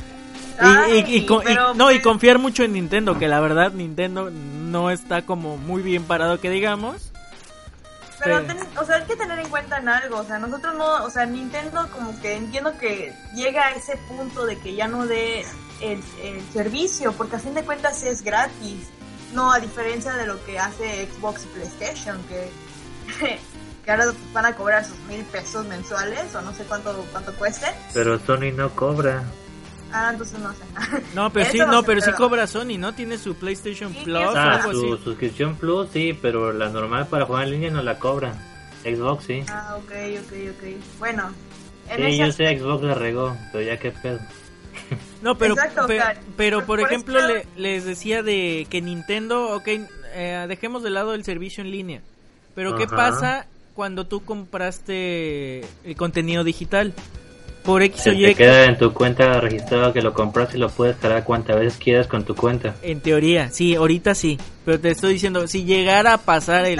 [0.62, 1.27] y,
[1.75, 6.05] no, y confiar mucho en Nintendo, que la verdad Nintendo no está como muy bien
[6.05, 7.11] parado que digamos.
[8.23, 8.40] Pero,
[8.81, 11.27] o sea, hay que tener en cuenta en algo, o sea, nosotros no, o sea,
[11.27, 15.45] Nintendo como que entiendo que llega a ese punto de que ya no dé
[15.81, 16.01] el,
[16.53, 18.88] servicio, porque a fin de cuentas es gratis,
[19.33, 22.49] no a diferencia de lo que hace Xbox y PlayStation, que,
[23.85, 27.67] que ahora van a cobrar sus mil pesos mensuales o no sé cuánto, cuánto cueste.
[27.93, 29.25] Pero Sony no cobra.
[29.96, 30.64] Ah, entonces no sé.
[31.14, 32.94] No, pero sí, no, pero sí cobra Sony, ¿no?
[32.94, 37.52] Tiene su PlayStation Plus ah, su suscripción Plus sí, pero la normal para jugar en
[37.52, 38.35] línea no la cobra.
[38.83, 39.44] Xbox sí.
[39.48, 40.98] Ah, ok, ok, ok.
[40.98, 41.30] Bueno.
[41.96, 44.18] sí, yo sé Xbox la regó, pero ya qué pedo.
[45.22, 45.54] No, pero,
[46.37, 47.18] pero, por, ejemplo,
[47.57, 49.68] les decía de que Nintendo, ok,
[50.12, 52.02] eh, dejemos de lado el servicio en línea.
[52.54, 56.92] Pero ¿qué pasa cuando tú compraste el contenido digital?
[57.64, 60.96] Por X Se Te queda en tu cuenta registrado que lo compras y lo puedes
[60.96, 62.77] cargar cuantas veces quieras con tu cuenta.
[62.83, 64.38] En teoría, sí, ahorita sí.
[64.64, 66.79] Pero te estoy diciendo, si llegara a pasar el,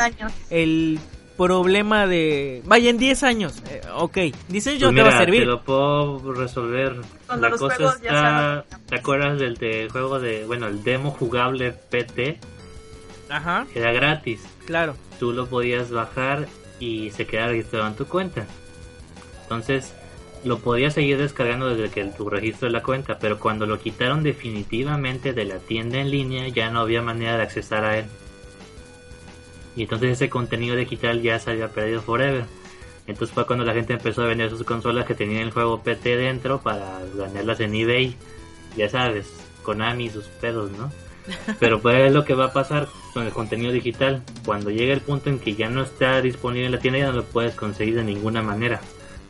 [0.51, 0.99] el
[1.37, 2.63] problema de...
[2.67, 4.19] Vaya, en 10 años, eh, ok,
[4.49, 5.41] dice yo pues te va a servir.
[5.41, 6.97] Te lo puedo resolver.
[7.39, 8.65] La cosa está...
[8.87, 10.45] ¿Te acuerdas del, del, juego de...
[10.45, 12.39] Bueno, el demo jugable PT?
[13.31, 13.67] Ajá.
[13.75, 14.43] Era gratis.
[14.67, 14.97] Claro.
[15.19, 16.47] Tú lo podías bajar
[16.79, 18.47] y se quedaba registrado en tu cuenta.
[19.43, 19.95] Entonces
[20.45, 24.23] lo podías seguir descargando desde que tu registro de la cuenta, pero cuando lo quitaron
[24.23, 28.05] definitivamente de la tienda en línea ya no había manera de accesar a él.
[29.77, 32.45] Y entonces ese contenido digital ya se había perdido forever.
[33.07, 36.17] Entonces fue cuando la gente empezó a vender sus consolas que tenían el juego PT
[36.17, 38.17] dentro para ganarlas en eBay.
[38.77, 39.27] Ya sabes,
[39.63, 40.93] Konami y sus pedos, ¿no?
[41.61, 44.23] Pero pues lo que va a pasar con el contenido digital.
[44.45, 47.13] Cuando llegue el punto en que ya no está disponible en la tienda ya no
[47.13, 48.81] lo puedes conseguir de ninguna manera.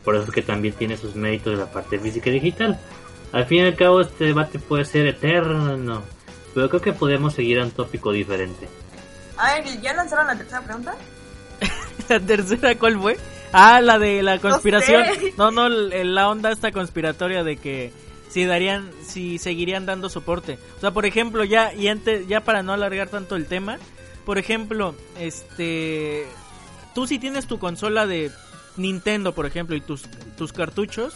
[0.05, 2.79] Por eso es que también tiene sus méritos de la parte física y digital.
[3.31, 6.03] Al fin y al cabo este debate puede ser eterno,
[6.53, 8.69] pero creo que podemos seguir a un tópico diferente.
[9.37, 10.95] A ver, ¿ya lanzaron la tercera pregunta?
[12.07, 13.17] ¿La tercera cuál fue?
[13.51, 15.03] Ah, la de la conspiración.
[15.37, 17.91] No, no, la onda esta conspiratoria de que
[18.29, 20.57] si darían, si seguirían dando soporte.
[20.77, 23.77] O sea, por ejemplo, ya y antes, ya para no alargar tanto el tema,
[24.25, 26.25] por ejemplo, este,
[26.93, 28.31] tú si tienes tu consola de
[28.77, 30.03] Nintendo, por ejemplo, y tus,
[30.37, 31.13] tus cartuchos,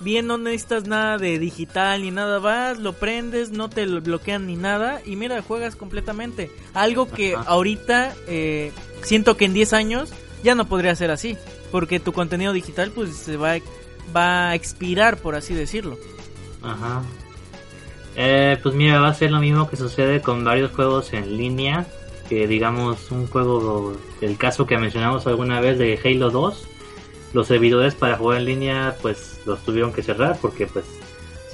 [0.00, 4.46] bien no necesitas nada de digital ni nada, vas, lo prendes, no te lo bloquean
[4.46, 6.50] ni nada y mira, juegas completamente.
[6.74, 8.72] Algo que ahorita eh,
[9.02, 11.36] siento que en 10 años ya no podría ser así,
[11.70, 13.56] porque tu contenido digital pues se va,
[14.14, 15.98] va a expirar, por así decirlo.
[16.62, 17.02] Ajá.
[18.16, 21.86] Eh, pues mira, va a ser lo mismo que sucede con varios juegos en línea,
[22.28, 26.66] que digamos un juego, el caso que mencionamos alguna vez de Halo 2,
[27.32, 30.84] los servidores para jugar en línea pues los tuvieron que cerrar porque pues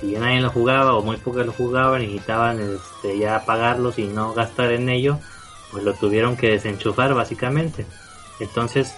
[0.01, 4.33] si nadie lo jugaba o muy pocos lo jugaban necesitaban este, ya apagarlos y no
[4.35, 5.19] gastar en ello
[5.71, 7.87] pues lo tuvieron que desenchufar básicamente.
[8.41, 8.95] Entonces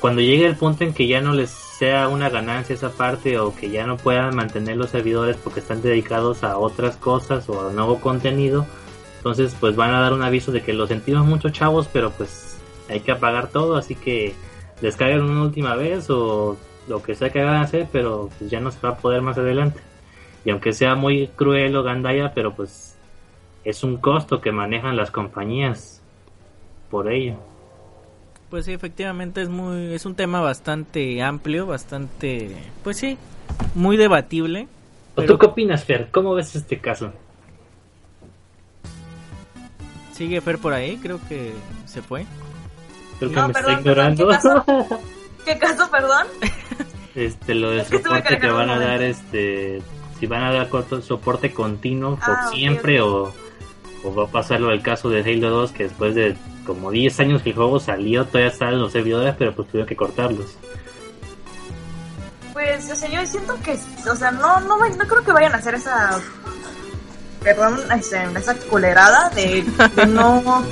[0.00, 3.54] cuando llegue el punto en que ya no les sea una ganancia esa parte o
[3.54, 7.72] que ya no puedan mantener los servidores porque están dedicados a otras cosas o a
[7.72, 8.66] nuevo contenido
[9.16, 12.58] entonces pues van a dar un aviso de que lo sentimos mucho chavos pero pues
[12.88, 14.34] hay que apagar todo así que
[14.84, 18.60] descarguen una última vez o lo que sea que van a hacer, pero pues ya
[18.60, 19.80] no se va a poder más adelante.
[20.44, 22.94] Y aunque sea muy cruel o gandaya, pero pues
[23.64, 26.02] es un costo que manejan las compañías
[26.90, 27.36] por ello.
[28.50, 33.16] Pues sí, efectivamente es muy es un tema bastante amplio, bastante pues sí,
[33.74, 34.68] muy debatible.
[35.14, 36.08] ¿Tú qué opinas, Fer?
[36.10, 37.10] ¿Cómo ves este caso?
[40.12, 41.52] Sigue Fer por ahí, creo que
[41.86, 42.26] se fue.
[43.18, 44.28] Creo que me está ignorando.
[45.44, 45.90] ¿qué, caso?
[45.90, 46.26] perdón?
[47.14, 49.80] Este, lo de soporte que, van a dar, este,
[50.18, 50.68] si van a dar
[51.02, 53.32] soporte continuo por ah, siempre o,
[54.02, 57.20] o va a pasar lo del caso de Halo 2 que después de como 10
[57.20, 60.56] años que el juego salió todavía están los servidores pero pues tuvieron que cortarlos.
[62.52, 65.58] Pues, o sea, yo siento que, o sea, no, no, no creo que vayan a
[65.58, 66.20] hacer esa,
[67.42, 69.64] perdón, este, esa culerada de,
[69.96, 70.64] de no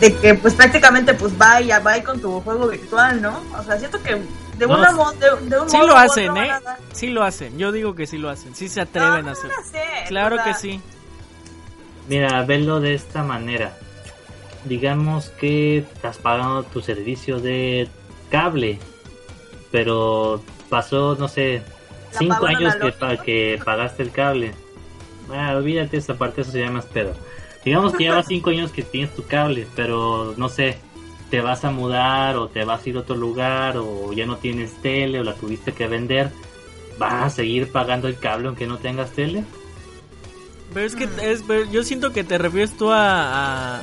[0.00, 3.42] de que pues prácticamente pues va y va con tu juego virtual, ¿no?
[3.58, 4.20] O sea, siento que
[4.56, 6.50] de, una de, de un sí lo hacen, ¿eh?
[6.92, 9.50] Sí lo hacen, yo digo que sí lo hacen, sí se atreven a hacer.
[10.08, 10.80] claro que sí.
[12.08, 13.76] Mira, verlo de esta manera.
[14.64, 17.88] Digamos que estás pagando tu servicio de
[18.30, 18.78] cable,
[19.70, 21.62] pero pasó, no sé,
[22.18, 22.92] cinco años que,
[23.24, 24.54] que pagaste el cable.
[25.32, 27.14] Ah, olvídate esa parte, eso se llama pedo
[27.64, 30.78] Digamos que llevas cinco años que tienes tu cable, pero no sé,
[31.30, 34.36] te vas a mudar o te vas a ir a otro lugar o ya no
[34.36, 36.30] tienes tele o la tuviste que vender,
[36.98, 39.44] ¿vas a seguir pagando el cable aunque no tengas tele?
[40.72, 43.80] Pero es que es, yo siento que te refieres tú a,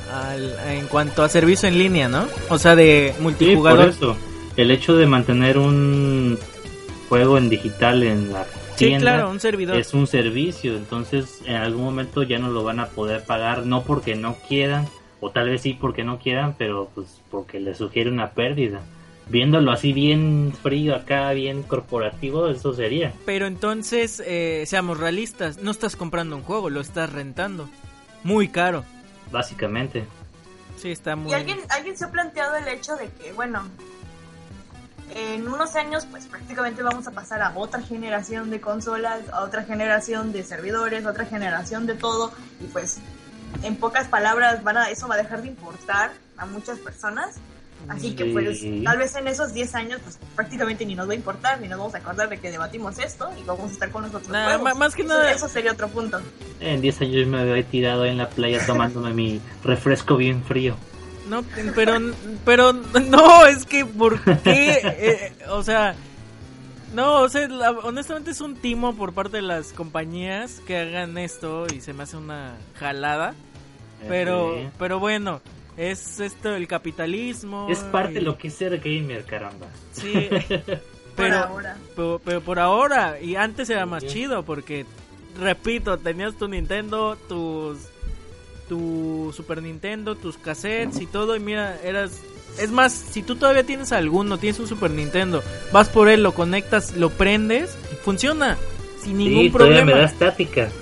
[0.67, 2.27] en cuanto a servicio en línea, ¿no?
[2.49, 3.91] O sea, de multijugador.
[3.91, 4.17] Sí, por eso.
[4.55, 6.37] El hecho de mantener un
[7.09, 9.77] juego en digital en la tienda claro, un servidor.
[9.77, 13.83] es un servicio, entonces en algún momento ya no lo van a poder pagar, no
[13.83, 14.87] porque no quieran,
[15.19, 18.81] o tal vez sí porque no quieran, pero pues porque les sugiere una pérdida
[19.27, 23.13] viéndolo así bien frío acá, bien corporativo, eso sería.
[23.25, 27.69] Pero entonces, eh, seamos realistas, no estás comprando un juego, lo estás rentando.
[28.23, 28.83] Muy caro.
[29.31, 30.05] Básicamente.
[30.77, 31.31] Sí, está muy...
[31.31, 33.63] ¿Y alguien, alguien se ha planteado el hecho de que, bueno,
[35.13, 39.63] en unos años pues prácticamente vamos a pasar a otra generación de consolas, a otra
[39.63, 42.97] generación de servidores, a otra generación de todo y pues
[43.63, 47.39] en pocas palabras van a, eso va a dejar de importar a muchas personas
[47.87, 51.15] Así que pues tal vez en esos 10 años pues prácticamente ni nos va a
[51.15, 54.03] importar, ni nos vamos a acordar de que debatimos esto y vamos a estar con
[54.03, 54.29] nosotros.
[54.77, 56.19] Más que nada eso sería otro punto.
[56.59, 60.75] En 10 años me había tirado en la playa tomándome mi refresco bien frío.
[61.29, 61.99] No, pero
[62.43, 64.79] pero no, es que ¿por qué?
[64.83, 65.95] Eh, o sea,
[66.93, 67.47] no, o sea,
[67.83, 72.03] honestamente es un timo por parte de las compañías que hagan esto y se me
[72.03, 73.35] hace una jalada.
[74.07, 75.41] Pero, pero bueno,
[75.77, 77.67] es esto el capitalismo.
[77.69, 79.67] Es parte de lo que es ser gamer, caramba.
[79.91, 80.29] Sí.
[81.15, 81.77] pero, por ahora.
[82.23, 83.19] Pero, por ahora.
[83.19, 84.85] Y antes era más chido porque,
[85.39, 87.79] repito, tenías tu Nintendo, tus
[88.67, 91.35] tu Super Nintendo, tus cassettes y todo.
[91.35, 92.21] Y mira, eras.
[92.59, 96.33] Es más, si tú todavía tienes alguno, tienes un Super Nintendo, vas por él, lo
[96.33, 98.57] conectas, lo prendes y funciona.
[99.01, 99.85] Sin ningún problema.
[99.85, 100.69] me da estática.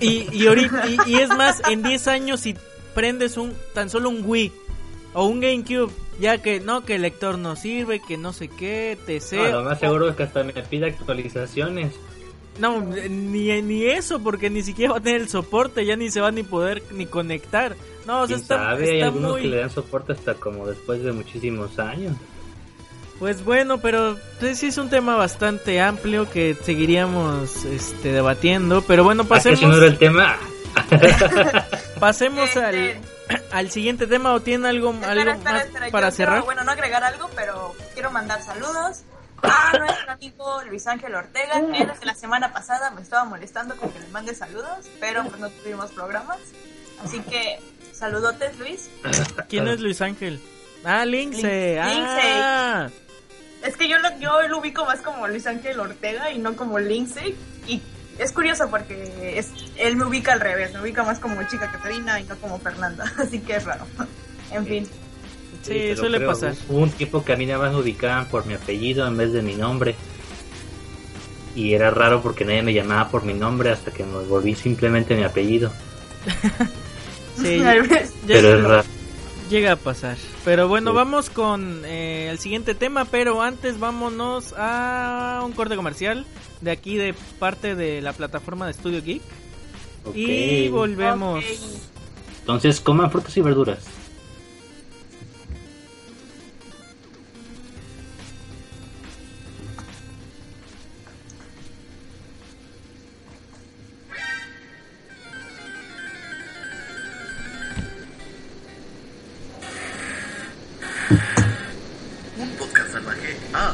[0.00, 2.56] Y, y, ahorita, y, y es más, en 10 años, si
[2.94, 4.52] prendes un tan solo un Wii
[5.12, 8.96] o un GameCube, ya que no, que el lector no sirve, que no sé qué,
[9.06, 9.36] TC.
[9.36, 11.94] No, lo más seguro es que hasta me pida actualizaciones.
[12.60, 16.20] No, ni, ni eso, porque ni siquiera va a tener el soporte, ya ni se
[16.20, 17.74] va a ni poder ni conectar.
[18.06, 18.90] No, o sea, está, sabe?
[18.90, 22.14] Hay algunos que le dan soporte hasta como después de muchísimos años.
[23.18, 29.04] Pues bueno, pero pues, sí es un tema bastante amplio que seguiríamos este, debatiendo, pero
[29.04, 29.62] bueno, pasemos...
[29.62, 30.36] ¿Ah, no era el tema?
[31.98, 33.00] Pasemos al,
[33.52, 36.44] al siguiente tema o tiene algo, algo más para cerrar.
[36.44, 39.02] bueno, no agregar algo, pero quiero mandar saludos
[39.42, 41.58] a nuestro amigo Luis Ángel Ortega.
[41.58, 45.40] Él desde la semana pasada me estaba molestando con que le mande saludos, pero pues
[45.40, 46.38] no tuvimos programas.
[47.04, 47.58] Así que
[47.92, 48.90] saludotes, Luis.
[49.48, 50.40] ¿Quién es Luis Ángel?
[50.84, 51.78] Ah, Lince.
[51.80, 52.88] Ah.
[53.62, 56.78] Es que yo lo, yo lo ubico más como Luis Ángel Ortega y no como
[56.78, 57.36] Lindsay.
[57.66, 57.82] Y
[58.18, 62.20] es curioso porque es, él me ubica al revés, me ubica más como chica Catarina
[62.20, 63.86] y no como Fernanda, así que es raro.
[64.50, 64.88] en fin.
[65.62, 66.54] Sí, suele pasar.
[66.68, 69.32] Hubo un tiempo que a mí nada más me ubicaban por mi apellido en vez
[69.32, 69.94] de mi nombre.
[71.54, 75.16] Y era raro porque nadie me llamaba por mi nombre hasta que me volví simplemente
[75.16, 75.70] mi apellido.
[77.36, 77.62] sí,
[78.26, 78.88] pero es raro.
[79.50, 80.16] Llega a pasar.
[80.44, 86.24] Pero bueno, vamos con eh, el siguiente tema, pero antes vámonos a un corte comercial
[86.60, 89.22] de aquí de parte de la plataforma de Studio Geek.
[90.14, 91.44] Y volvemos.
[92.40, 93.99] Entonces, coman frutas y verduras.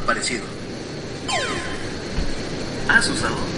[0.06, 0.44] Salvaje ha aparecido.
[2.88, 3.55] ¿Has usado?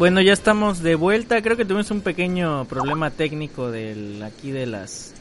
[0.00, 1.42] Bueno, ya estamos de vuelta.
[1.42, 5.12] Creo que tuvimos un pequeño problema técnico del aquí de las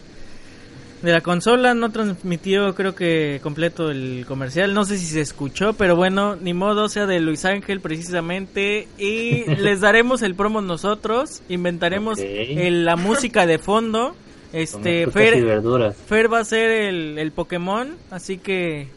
[1.02, 1.74] de la consola.
[1.74, 4.74] No transmitió, creo que completo el comercial.
[4.74, 8.88] No sé si se escuchó, pero bueno, ni modo, sea de Luis Ángel precisamente.
[8.98, 11.42] Y les daremos el promo nosotros.
[11.50, 14.16] Inventaremos la música de fondo.
[14.54, 15.62] Este, Fer,
[16.08, 18.88] Fer va a ser el, el Pokémon, así que...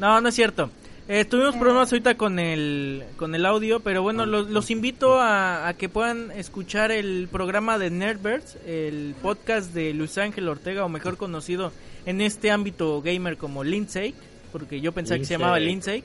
[0.00, 0.70] No, no es cierto.
[1.08, 5.68] Eh, tuvimos problemas ahorita con el, con el audio, pero bueno, los, los invito a,
[5.68, 10.88] a que puedan escuchar el programa de Nerdbirds, el podcast de Luis Ángel Ortega, o
[10.88, 11.72] mejor conocido
[12.06, 14.14] en este ámbito gamer como Lindsay,
[14.50, 16.02] porque yo pensaba que se llamaba Lindsay.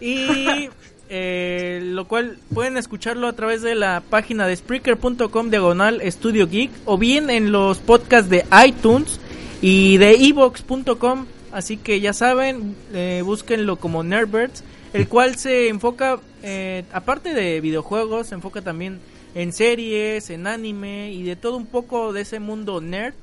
[0.00, 0.68] Y
[1.08, 6.70] eh, lo cual pueden escucharlo a través de la página de Spreaker.com diagonal Studio Geek,
[6.84, 9.18] o bien en los podcasts de iTunes
[9.60, 16.20] y de Evox.com Así que ya saben, eh, búsquenlo como Nerdbirds, el cual se enfoca,
[16.42, 19.00] eh, aparte de videojuegos, se enfoca también
[19.34, 23.14] en series, en anime y de todo un poco de ese mundo nerd.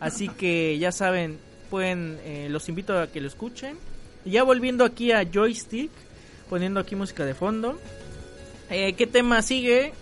[0.00, 1.38] Así que ya saben,
[1.70, 3.76] pueden, eh, los invito a que lo escuchen.
[4.24, 5.90] Y ya volviendo aquí a Joystick,
[6.48, 7.78] poniendo aquí música de fondo.
[8.70, 9.92] Eh, ¿Qué tema sigue?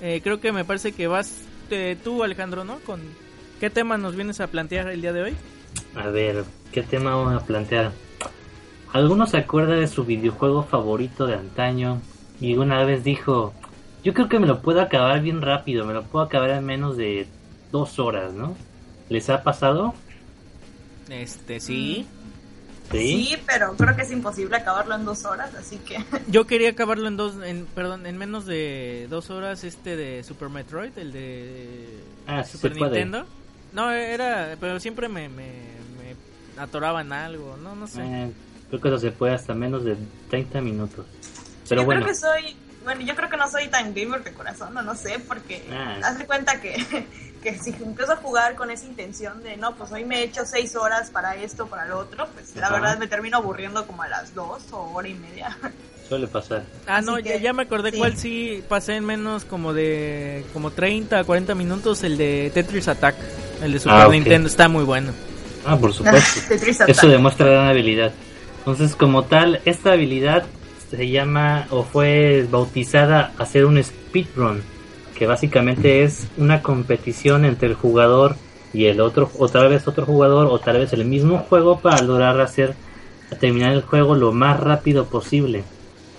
[0.00, 2.78] Eh, creo que me parece que vas eh, tú, Alejandro, ¿no?
[2.80, 3.00] Con
[3.60, 5.34] ¿Qué tema nos vienes a plantear el día de hoy?
[5.94, 7.92] A ver, ¿qué tema vamos a plantear?
[8.92, 12.00] ¿Alguno se acuerda de su videojuego favorito de antaño?
[12.40, 13.52] Y una vez dijo,
[14.02, 16.96] yo creo que me lo puedo acabar bien rápido, me lo puedo acabar en menos
[16.96, 17.28] de
[17.70, 18.56] dos horas, ¿no?
[19.08, 19.94] ¿Les ha pasado?
[21.08, 22.06] Este, sí.
[22.90, 25.98] Sí, pero creo que es imposible acabarlo en dos horas, así que...
[26.26, 30.48] Yo quería acabarlo en dos, en, perdón, en menos de dos horas este de Super
[30.48, 31.86] Metroid, el de
[32.26, 32.76] Ah, sí Super.
[32.76, 33.26] Nintendo.
[33.72, 35.69] No, era, pero siempre me, me,
[36.60, 38.02] me atoraba en algo, no, no sé.
[38.02, 38.30] Eh,
[38.68, 39.96] creo que eso se puede hasta menos de
[40.28, 41.06] 30 minutos.
[41.68, 42.56] Pero yo bueno, creo que soy...
[42.84, 45.98] Bueno, yo creo que no soy tan gamer de corazón, no, no sé, porque Ah.
[46.04, 46.74] haz de cuenta que,
[47.42, 50.44] que si empiezo a jugar con esa intención de, no, pues hoy me he hecho
[50.44, 54.08] seis horas para esto, para lo otro, pues la verdad me termino aburriendo como a
[54.08, 55.56] las dos o hora y media.
[56.08, 56.64] suele pasar.
[56.86, 57.98] Ah, Así no, que, ya, ya me acordé sí.
[57.98, 63.14] cuál sí pasé en menos como de como 30 40 minutos el de Tetris Attack,
[63.62, 64.08] el de Super Ah.
[64.10, 65.12] Nintendo, está muy bueno.
[65.64, 66.54] Ah, por supuesto.
[66.86, 68.12] Eso demuestra gran habilidad.
[68.58, 70.44] Entonces, como tal, esta habilidad
[70.90, 74.62] se llama o fue bautizada a ser un speedrun,
[75.16, 78.36] que básicamente es una competición entre el jugador
[78.72, 82.02] y el otro, o tal vez otro jugador, o tal vez el mismo juego para
[82.02, 82.74] lograr hacer
[83.38, 85.62] terminar el juego lo más rápido posible.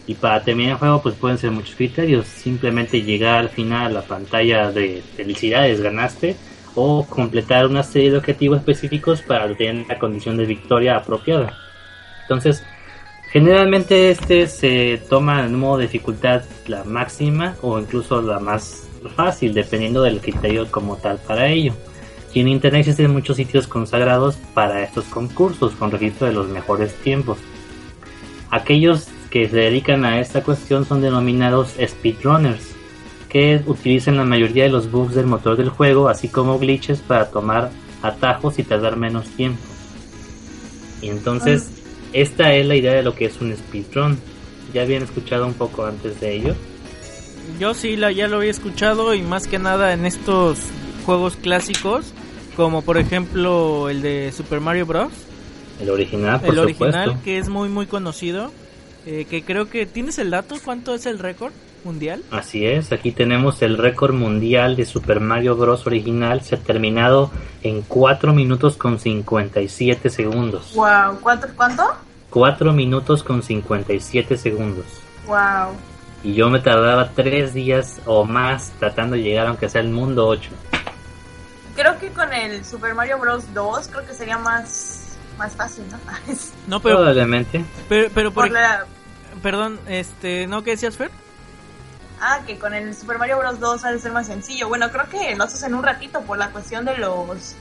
[0.08, 2.26] Y para terminar el juego, pues pueden ser muchos criterios.
[2.26, 6.36] Simplemente llegar al final a la pantalla de felicidades, ganaste,
[6.76, 11.54] o completar una serie de objetivos específicos para tener la condición de victoria apropiada.
[12.24, 12.64] Entonces,
[13.32, 19.54] generalmente este se toma en modo de dificultad la máxima o incluso la más fácil,
[19.54, 21.74] dependiendo del criterio como tal para ello.
[22.34, 26.94] Y en internet existen muchos sitios consagrados para estos concursos con registro de los mejores
[26.96, 27.38] tiempos.
[28.50, 32.71] Aquellos que se dedican a esta cuestión son denominados speedrunners,
[33.32, 37.30] que utilizan la mayoría de los bugs del motor del juego, así como glitches para
[37.30, 37.72] tomar
[38.02, 39.62] atajos y tardar menos tiempo.
[41.02, 41.70] Y entonces,
[42.12, 44.20] esta es la idea de lo que es un speedrun.
[44.74, 46.56] ¿Ya habían escuchado un poco antes de ello?
[47.58, 50.60] Yo sí la, ya lo había escuchado y más que nada en estos
[51.06, 52.14] juegos clásicos,
[52.58, 55.12] como por ejemplo el de Super Mario Bros.
[55.80, 57.24] El original, por el original supuesto.
[57.24, 58.52] que es muy muy conocido,
[59.06, 61.54] eh, que creo que tienes el dato, ¿cuánto es el récord
[61.84, 62.24] mundial?
[62.32, 65.86] Así es, aquí tenemos el récord mundial de Super Mario Bros.
[65.88, 67.32] original, se ha terminado
[67.64, 70.74] en 4 minutos con 57 segundos.
[70.76, 71.48] Wow, ¿cuánto?
[71.56, 71.84] ¿Cuánto?
[72.30, 74.86] 4 minutos con 57 segundos.
[75.28, 75.76] Wow.
[76.24, 80.28] Y yo me tardaba 3 días o más tratando de llegar aunque sea al mundo
[80.28, 80.50] 8.
[81.76, 83.54] Creo que con el Super Mario Bros.
[83.54, 85.98] 2 creo que sería más, más fácil, ¿no?
[86.68, 87.64] No, pero Probablemente.
[87.90, 88.86] pero, pero por, Por la-
[89.42, 91.10] perdón, este, ¿no qué decías Fer?
[92.24, 93.60] Ah, que con el Super Mario Bros.
[93.60, 94.68] 2 ha de ser más sencillo.
[94.68, 97.56] Bueno, creo que lo haces en un ratito por la cuestión de los...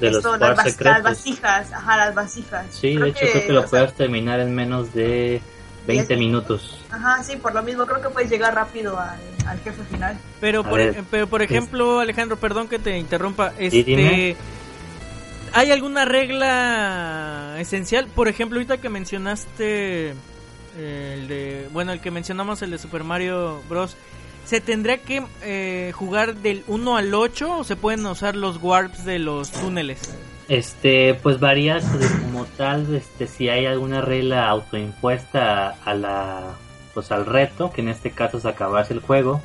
[0.00, 1.72] De los esto, las, vas- las vasijas.
[1.72, 2.66] Ajá, las vasijas.
[2.70, 5.40] Sí, de hecho creo que lo sea, puedes terminar en menos de
[5.86, 6.18] 20 Diez.
[6.18, 6.78] minutos.
[6.90, 10.16] Ajá, sí, por lo mismo creo que puedes llegar rápido al, al jefe final.
[10.40, 14.36] Pero por, pero por ejemplo, Alejandro, perdón que te interrumpa, este.
[15.52, 18.08] ¿Hay alguna regla esencial?
[18.08, 20.14] Por ejemplo, ahorita que mencionaste
[20.76, 23.96] el de, bueno, el que mencionamos el de Super Mario Bros.
[24.44, 29.04] ¿Se tendría que eh, jugar del 1 al 8 o se pueden usar los warps
[29.04, 30.14] de los túneles?
[30.48, 31.80] Este, pues varía
[32.22, 36.42] como tal, este, si hay alguna regla autoimpuesta a, la,
[36.92, 39.40] pues al reto, que en este caso es acabarse el juego.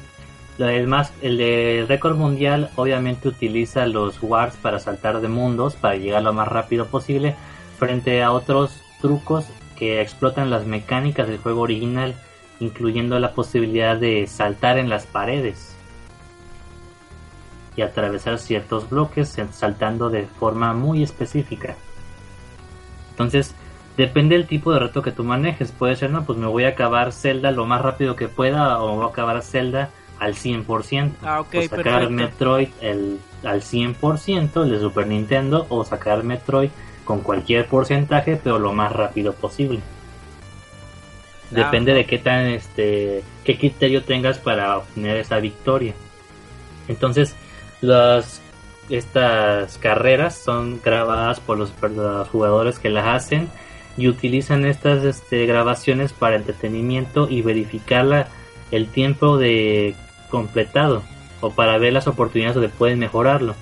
[0.58, 5.96] Lo demás, el de récord mundial obviamente utiliza los warps para saltar de mundos, para
[5.96, 7.38] llegar lo más rápido posible,
[7.78, 9.46] frente a otros trucos
[9.80, 12.14] que explotan las mecánicas del juego original,
[12.60, 15.76] incluyendo la posibilidad de saltar en las paredes
[17.76, 21.76] y atravesar ciertos bloques saltando de forma muy específica.
[23.12, 23.56] Entonces,
[24.00, 25.74] Depende del tipo de reto que tú manejes.
[25.74, 28.96] Puede ser, no, pues me voy a acabar Zelda lo más rápido que pueda o
[28.96, 31.12] voy a acabar Zelda al 100%.
[31.22, 32.10] Ah, o sacar perfecto.
[32.10, 36.70] Metroid el, al 100%, el de Super Nintendo, o sacar Metroid
[37.10, 39.80] con cualquier porcentaje, pero lo más rápido posible.
[41.50, 45.96] Depende Ah, de qué tan este qué criterio tengas para obtener esa victoria.
[46.88, 47.36] Entonces,
[47.82, 48.42] las
[48.92, 53.50] estas carreras son grabadas por los, por los jugadores que las hacen
[53.98, 58.28] y utilizan estas este, grabaciones para entretenimiento y verificar la-
[58.70, 59.96] el tiempo de
[60.30, 61.02] completado
[61.42, 63.56] o para ver las oportunidades donde pueden mejorarlo.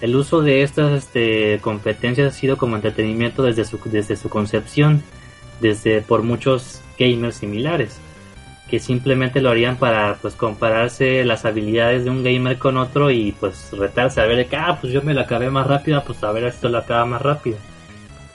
[0.00, 5.02] El uso de estas este, competencias ha sido como entretenimiento desde su, desde su concepción,
[5.60, 7.98] desde por muchos gamers similares,
[8.70, 13.32] que simplemente lo harían para pues compararse las habilidades de un gamer con otro y
[13.32, 16.32] pues retarse a ver que ah pues yo me la acabé más rápida, pues a
[16.32, 17.58] ver esto lo acaba más rápido.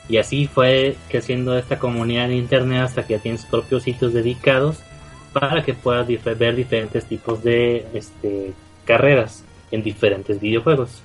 [0.07, 4.13] Y así fue creciendo esta comunidad de internet hasta que ya tiene sus propios sitios
[4.13, 4.83] dedicados
[5.33, 6.07] para que puedas
[6.37, 8.53] ver diferentes tipos de este,
[8.85, 11.01] carreras en diferentes videojuegos.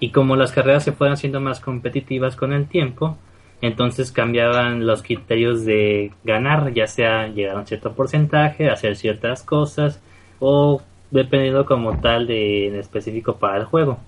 [0.00, 3.16] Y como las carreras se fueron haciendo más competitivas con el tiempo,
[3.62, 9.42] entonces cambiaban los criterios de ganar, ya sea llegar a un cierto porcentaje, hacer ciertas
[9.42, 10.00] cosas,
[10.40, 13.98] o dependiendo como tal de en específico para el juego.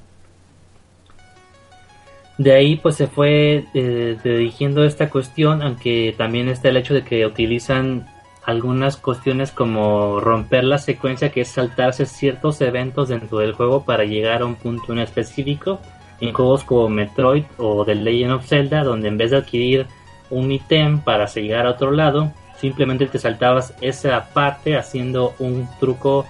[2.36, 7.03] De ahí pues se fue eh, dirigiendo esta cuestión, aunque también está el hecho de
[7.03, 8.07] que utilizan
[8.49, 14.05] algunas cuestiones como romper la secuencia que es saltarse ciertos eventos dentro del juego para
[14.05, 15.80] llegar a un punto en específico
[16.18, 19.86] en juegos como Metroid o The Legend of Zelda donde en vez de adquirir
[20.30, 26.24] un ítem para llegar a otro lado simplemente te saltabas esa parte haciendo un truco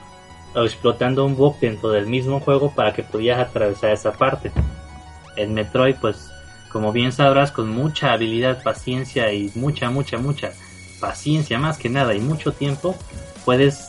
[0.57, 4.51] o explotando un bug dentro del mismo juego para que pudieras atravesar esa parte.
[5.37, 6.33] En Metroid pues
[6.73, 10.51] como bien sabrás con mucha habilidad paciencia y mucha mucha mucha
[11.01, 12.97] paciencia más que nada y mucho tiempo,
[13.45, 13.89] puedes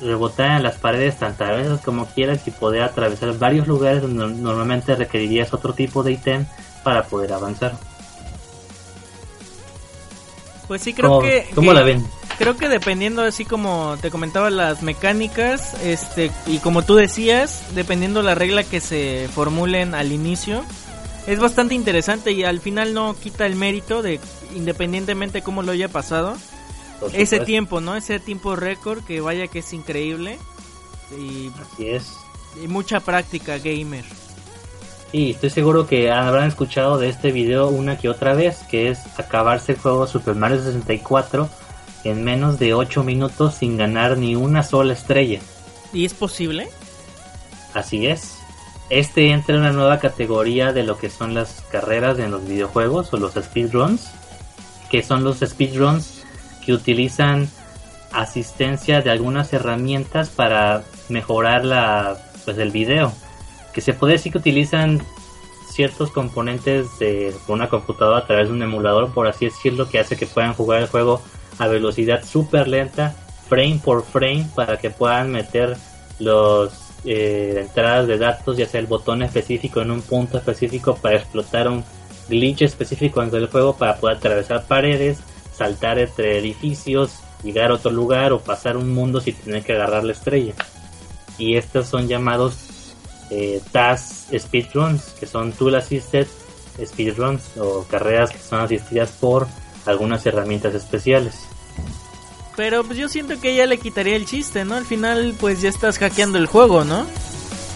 [0.00, 4.94] rebotar en las paredes tantas veces como quieras y poder atravesar varios lugares donde normalmente
[4.96, 6.46] requerirías otro tipo de ítem
[6.82, 7.74] para poder avanzar.
[10.66, 11.48] Pues sí, creo ¿Cómo, que...
[11.54, 12.06] cómo que- la ven?
[12.36, 18.22] Creo que dependiendo, así como te comentaba, las mecánicas, este, y como tú decías, dependiendo
[18.22, 20.64] la regla que se formulen al inicio,
[21.26, 24.20] es bastante interesante y al final no quita el mérito de,
[24.54, 26.36] independientemente cómo lo haya pasado,
[27.12, 27.96] ese tiempo, ¿no?
[27.96, 30.38] Ese tiempo récord que vaya que es increíble
[31.18, 32.16] y, Así es.
[32.62, 34.04] y mucha práctica gamer.
[35.12, 38.98] Y estoy seguro que habrán escuchado de este video una que otra vez, que es
[39.16, 41.48] acabarse el juego Super Mario 64
[42.04, 45.40] en menos de 8 minutos sin ganar ni una sola estrella.
[45.92, 46.68] ¿Y es posible?
[47.72, 48.38] Así es.
[48.90, 53.12] Este entra en una nueva categoría de lo que son las carreras en los videojuegos
[53.12, 54.10] o los speedruns,
[54.90, 56.24] que son los speedruns
[56.64, 57.48] que utilizan
[58.12, 63.12] asistencia de algunas herramientas para mejorar la pues el video,
[63.72, 65.02] que se puede decir que utilizan
[65.70, 70.16] ciertos componentes de una computadora a través de un emulador, por así decirlo, que hace
[70.16, 71.22] que puedan jugar el juego
[71.58, 73.16] a velocidad súper lenta,
[73.48, 75.76] frame por frame, para que puedan meter
[76.20, 81.16] los eh, entradas de datos, ya sea el botón específico en un punto específico para
[81.16, 81.84] explotar un
[82.28, 85.18] glitch específico dentro del juego para poder atravesar paredes,
[85.54, 90.04] saltar entre edificios, llegar a otro lugar o pasar un mundo sin tener que agarrar
[90.04, 90.54] la estrella.
[91.36, 92.94] Y estos son llamados
[93.30, 96.26] eh, TAS Speedruns, que son Tool Assisted
[96.82, 99.46] Speedruns o carreras que son asistidas por
[99.86, 101.34] algunas herramientas especiales.
[102.56, 104.76] Pero pues yo siento que ya le quitaría el chiste, ¿no?
[104.76, 107.06] Al final pues ya estás hackeando el juego, ¿no?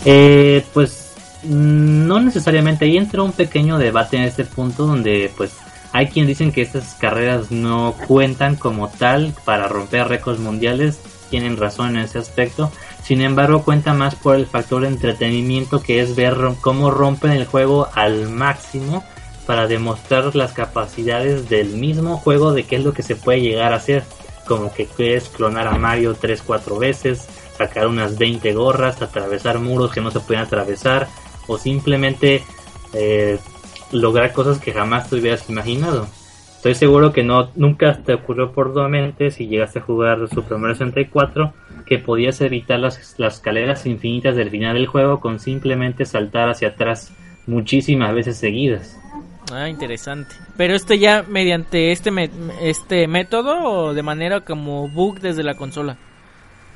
[0.04, 1.12] Eh, pues
[1.42, 2.84] no necesariamente.
[2.84, 5.52] Ahí entra un pequeño debate en este punto donde pues
[5.92, 11.00] hay quien dicen que estas carreras no cuentan como tal para romper récords mundiales.
[11.30, 12.72] Tienen razón en ese aspecto.
[13.02, 17.46] Sin embargo, cuenta más por el factor de entretenimiento que es ver cómo rompen el
[17.46, 19.04] juego al máximo
[19.46, 23.72] para demostrar las capacidades del mismo juego de qué es lo que se puede llegar
[23.72, 24.04] a hacer.
[24.48, 30.00] Como que puedes clonar a Mario 3-4 veces, sacar unas 20 gorras, atravesar muros que
[30.00, 31.06] no se pueden atravesar,
[31.46, 32.42] o simplemente
[32.94, 33.38] eh,
[33.92, 36.08] lograr cosas que jamás te hubieras imaginado.
[36.56, 40.58] Estoy seguro que no nunca te ocurrió por tu mente si llegaste a jugar Super
[40.58, 41.52] Mario 64
[41.86, 46.68] que podías evitar las, las escaleras infinitas del final del juego con simplemente saltar hacia
[46.68, 47.12] atrás
[47.46, 48.98] muchísimas veces seguidas.
[49.52, 50.34] Ah, interesante.
[50.56, 52.10] Pero esto ya mediante este
[52.60, 55.96] este método o de manera como bug desde la consola.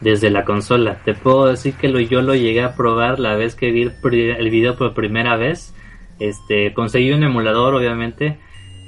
[0.01, 0.99] desde la consola.
[1.05, 4.51] Te puedo decir que lo, yo lo llegué a probar la vez que vi el
[4.51, 5.75] video por primera vez.
[6.19, 8.39] Este, conseguí un emulador, obviamente,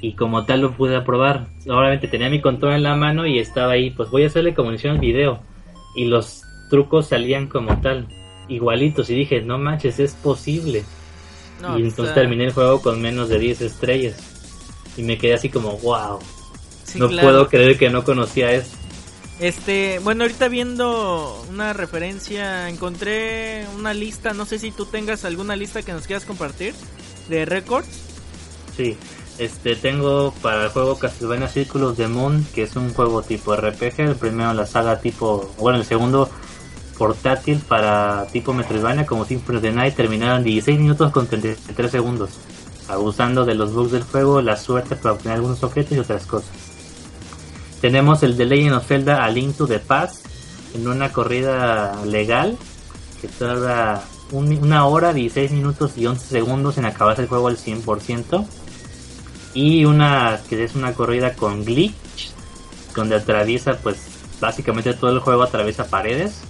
[0.01, 1.47] y como tal lo pude probar.
[1.67, 4.73] Obviamente tenía mi control en la mano y estaba ahí, pues voy a hacerle como
[4.73, 5.39] hicieron el video
[5.95, 8.07] y los trucos salían como tal,
[8.49, 10.83] igualitos y dije, no manches, es posible.
[11.61, 14.15] No, y pues, entonces terminé el juego con menos de 10 estrellas
[14.97, 16.19] y me quedé así como, wow,
[16.83, 17.27] sí, no claro.
[17.27, 18.71] puedo creer que no conocía eso.
[19.39, 25.55] Este, bueno, ahorita viendo una referencia, encontré una lista, no sé si tú tengas alguna
[25.57, 26.73] lista que nos quieras compartir
[27.27, 27.87] de récords.
[28.77, 28.97] Sí,
[29.37, 33.99] este tengo para el juego Castlevania Círculos de Moon, que es un juego tipo RPG,
[33.99, 36.29] el primero la saga tipo, bueno, el segundo
[36.97, 42.29] portátil para tipo Metroidvania como Symphony of the Night terminaron 16 minutos con 33 segundos,
[42.87, 46.49] abusando de los bugs del juego, la suerte para obtener algunos objetos y otras cosas.
[47.81, 50.25] Tenemos el The Legend of Zelda A Link to the Past
[50.73, 52.57] en una corrida legal
[53.21, 57.57] que tarda un- una hora, 16 minutos y 11 segundos en acabar el juego al
[57.57, 58.45] 100%.
[59.53, 62.31] Y una que es una corrida con glitch,
[62.95, 63.97] donde atraviesa pues
[64.41, 66.41] básicamente todo el juego atraviesa paredes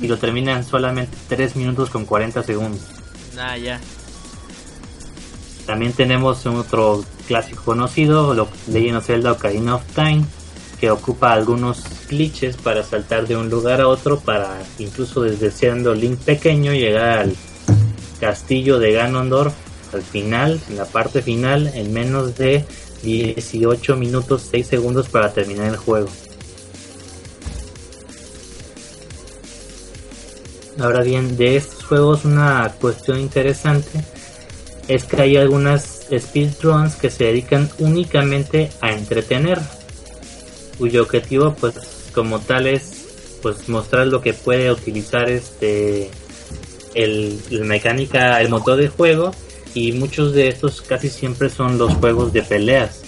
[0.00, 2.80] y lo termina en solamente 3 minutos con 40 segundos.
[3.38, 3.80] Ah, ya.
[5.66, 10.24] También tenemos otro clásico conocido, lo Legend of Zelda Ocarina of Time,
[10.80, 15.94] que ocupa algunos glitches para saltar de un lugar a otro para incluso desde siendo
[15.94, 17.36] Link pequeño llegar al
[18.20, 19.54] castillo de Ganondorf
[19.92, 22.64] al final, en la parte final, en menos de
[23.02, 26.08] 18 minutos 6 segundos para terminar el juego.
[30.78, 34.04] Ahora bien, de estos juegos una cuestión interesante
[34.88, 39.58] es que hay algunas speedruns que se dedican únicamente a entretener,
[40.78, 41.74] cuyo objetivo pues
[42.14, 46.10] como tal es pues mostrar lo que puede utilizar este
[46.94, 49.32] el, la mecánica, el motor de juego
[49.74, 53.00] y muchos de estos casi siempre son los juegos de peleas.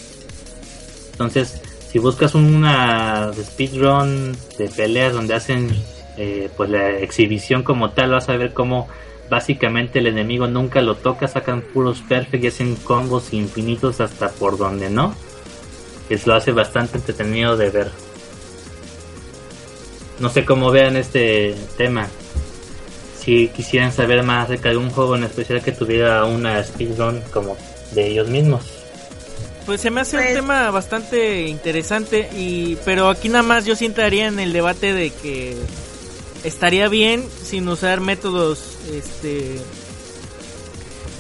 [1.12, 1.60] Entonces,
[1.90, 5.70] si buscas una speedrun de peleas donde hacen
[6.18, 8.88] eh, pues la exhibición como tal, vas a ver cómo
[9.30, 14.58] básicamente el enemigo nunca lo toca, sacan puros perfect y hacen combos infinitos hasta por
[14.58, 15.14] donde no.
[16.10, 17.90] Eso lo hace bastante entretenido de ver.
[20.18, 22.08] No sé cómo vean este tema.
[23.20, 27.56] Si quisieran saber más acerca de un juego en especial que tuviera una speedrun como
[27.92, 28.64] de ellos mismos.
[29.66, 33.76] Pues se me hace Pues- un tema bastante interesante y pero aquí nada más yo
[33.76, 35.56] sí entraría en el debate de que
[36.45, 39.61] estaría bien sin usar métodos este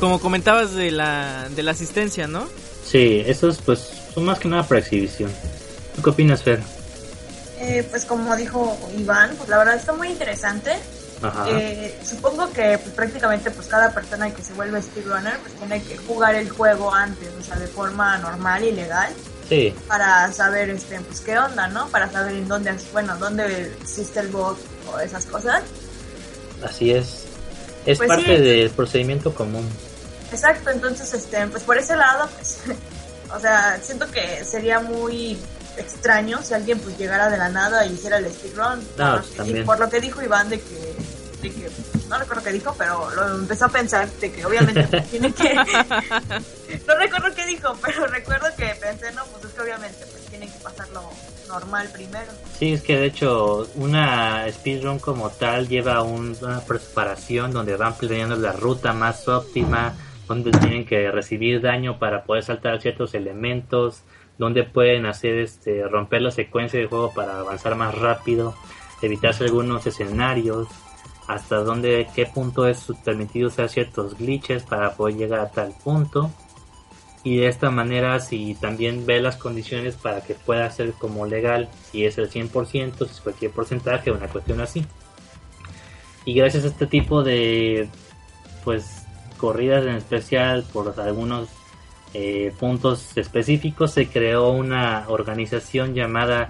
[0.00, 2.46] como comentabas de la de la asistencia, ¿no?
[2.84, 3.80] Sí, esos pues
[4.14, 5.30] son más que nada para exhibición.
[5.94, 6.60] ¿Tú qué opinas, Fer?
[7.60, 10.72] Eh, pues como dijo Iván, pues la verdad está muy interesante.
[11.20, 11.46] Ajá.
[11.50, 15.96] Eh, supongo que pues, prácticamente pues cada persona que se vuelve speedrunner pues tiene que
[15.96, 19.12] jugar el juego antes, o sea, de forma normal y legal
[19.48, 21.88] Sí, para saber este pues qué onda, ¿no?
[21.88, 24.58] Para saber en dónde, bueno, dónde existe el bug
[24.92, 25.62] o esas cosas.
[26.62, 27.24] así es.
[27.86, 28.42] Es Pues parte sí.
[28.42, 29.66] del procedimiento común.
[30.30, 32.58] Exacto, entonces este pues por ese lado pues
[33.34, 35.38] o sea, siento que sería muy
[35.78, 38.86] extraño si alguien pues llegara de la nada y hiciera el speedrun.
[38.98, 39.56] No, por, lo que- también.
[39.58, 40.94] y por lo que dijo Iván de que,
[41.50, 41.70] de que
[42.08, 45.54] no recuerdo qué dijo, pero lo empezó a pensar de que obviamente pues, tiene que
[46.86, 50.50] no recuerdo qué dijo, pero recuerdo que pensé, no, pues es que obviamente pues tienen
[50.50, 51.02] que pasarlo
[51.48, 52.30] normal primero.
[52.58, 57.94] Sí, es que de hecho una speedrun como tal lleva un- una preparación donde van
[57.96, 59.94] planeando la ruta más óptima,
[60.26, 64.02] donde tienen que recibir daño para poder saltar ciertos elementos,
[64.36, 68.54] donde pueden hacer este romper la secuencia de juego para avanzar más rápido,
[69.00, 70.68] evitarse algunos escenarios,
[71.28, 76.32] hasta donde qué punto es permitido usar ciertos glitches para poder llegar a tal punto.
[77.22, 81.68] Y de esta manera, si también ve las condiciones para que pueda ser como legal,
[81.90, 84.86] si es el 100%, si es cualquier porcentaje, una cuestión así.
[86.24, 87.88] Y gracias a este tipo de
[88.64, 89.02] pues
[89.36, 91.48] corridas en especial por algunos
[92.14, 96.48] eh, puntos específicos se creó una organización llamada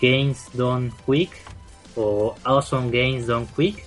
[0.00, 1.30] Games Done Quick
[1.96, 3.84] o Awesome Games Done Quick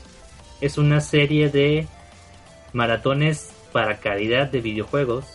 [0.61, 1.87] es una serie de
[2.73, 5.25] maratones para calidad de videojuegos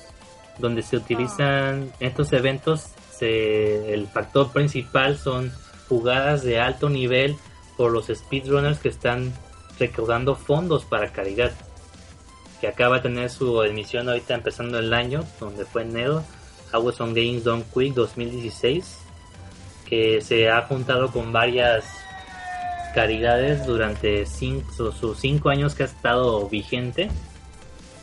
[0.59, 5.53] donde se utilizan estos eventos el factor principal son
[5.89, 7.37] jugadas de alto nivel
[7.77, 9.33] por los speedrunners que están
[9.79, 11.53] recaudando fondos para caridad
[12.61, 16.25] que acaba de tener su emisión ahorita empezando el año donde fue en enero
[16.73, 18.99] on Games Done Quick 2016
[19.89, 21.85] que se ha juntado con varias
[22.95, 27.11] caridades durante cinco, sus cinco años que ha estado vigente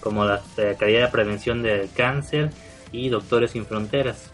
[0.02, 2.50] como la eh, caridad de prevención del cáncer
[2.92, 4.32] y Doctores Sin Fronteras.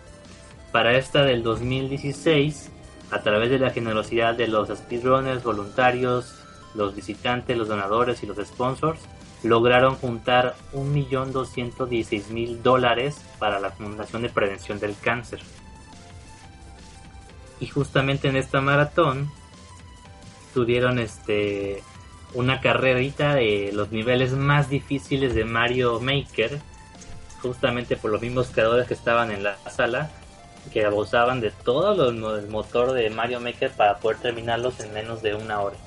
[0.72, 2.72] Para esta del 2016,
[3.12, 6.34] a través de la generosidad de los speedrunners voluntarios,
[6.74, 9.00] los visitantes, los donadores y los sponsors,
[9.44, 15.40] lograron juntar 1.216.000 dólares para la Fundación de Prevención del Cáncer.
[17.60, 19.30] Y justamente en esta maratón
[20.58, 21.84] tuvieron este
[22.34, 26.60] una carrerita de los niveles más difíciles de Mario Maker,
[27.44, 30.10] justamente por los mismos creadores que estaban en la sala,
[30.74, 35.36] que abusaban de todo el motor de Mario Maker para poder terminarlos en menos de
[35.36, 35.78] una hora.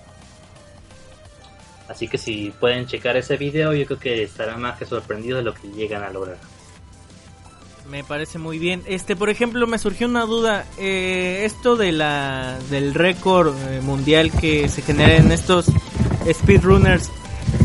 [1.89, 5.51] Así que si pueden checar ese video, yo creo que estarán más que sorprendidos de
[5.51, 6.37] lo que llegan a lograr.
[7.91, 8.83] Me parece muy bien.
[8.87, 10.65] Este, por ejemplo, me surgió una duda.
[10.79, 15.67] Eh, esto de la del récord eh, mundial que se genera en estos
[16.33, 17.11] speedrunners.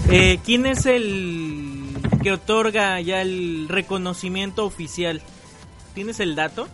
[0.09, 5.21] Eh, ¿Quién es el que otorga ya el reconocimiento oficial?
[5.93, 6.67] ¿Tienes el dato?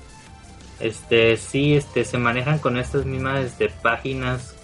[0.79, 4.55] Este, sí, este, se manejan con estas mismas este, páginas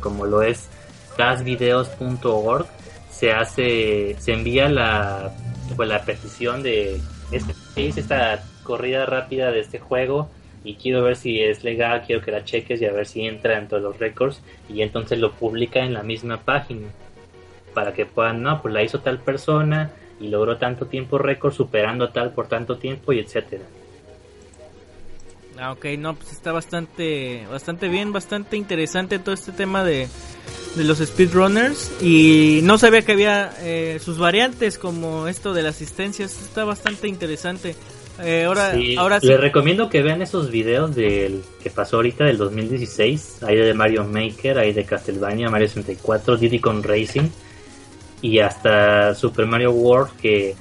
[0.00, 0.68] como, lo es
[1.16, 2.66] gasvideos.org
[3.10, 5.34] se hace, se envía la,
[5.74, 7.00] pues, la petición de
[7.32, 10.28] este, esta corrida rápida de este juego
[10.64, 13.58] y quiero ver si es legal, quiero que la cheques y a ver si entra
[13.58, 16.88] en todos los récords y entonces lo publica en la misma página
[17.74, 22.08] para que puedan, no, pues la hizo tal persona y logró tanto tiempo récord superando
[22.10, 23.64] tal por tanto tiempo y etcétera.
[25.60, 30.06] Ah, ok, no, pues está bastante, bastante bien, bastante interesante todo este tema de,
[30.76, 35.70] de los speedrunners y no sabía que había eh, sus variantes como esto de la
[35.70, 37.74] asistencia, está bastante interesante.
[38.20, 43.42] Eh, ahora, ahora Les recomiendo que vean esos videos del que pasó ahorita del 2016,
[43.42, 47.30] hay de Mario Maker, hay de Castlevania, Mario 64, Diddy con Racing
[48.22, 50.54] y hasta Super Mario World que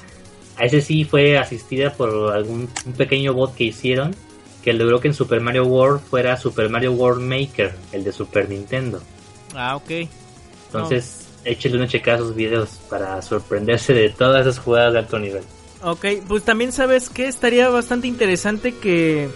[0.55, 4.15] a ese sí fue asistida por algún un pequeño bot que hicieron
[4.67, 8.49] que logró que en Super Mario World fuera Super Mario World Maker, el de Super
[8.49, 9.01] Nintendo.
[9.55, 10.09] Ah, ok.
[10.65, 15.19] Entonces, échale una checa a sus videos para sorprenderse de todas esas jugadas de alto
[15.19, 15.43] nivel.
[15.83, 19.29] Ok, pues también sabes que estaría bastante interesante que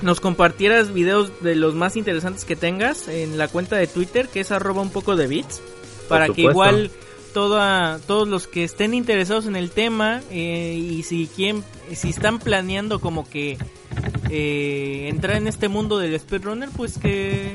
[0.00, 4.40] nos compartieras videos de los más interesantes que tengas en la cuenta de Twitter, que
[4.40, 5.60] es arroba un poco de bits,
[6.08, 6.90] para que igual
[7.32, 12.38] toda, todos los que estén interesados en el tema eh, y si quieren, si están
[12.38, 13.58] planeando como que
[14.30, 17.54] eh, entrar en este mundo del speedrunner, pues que,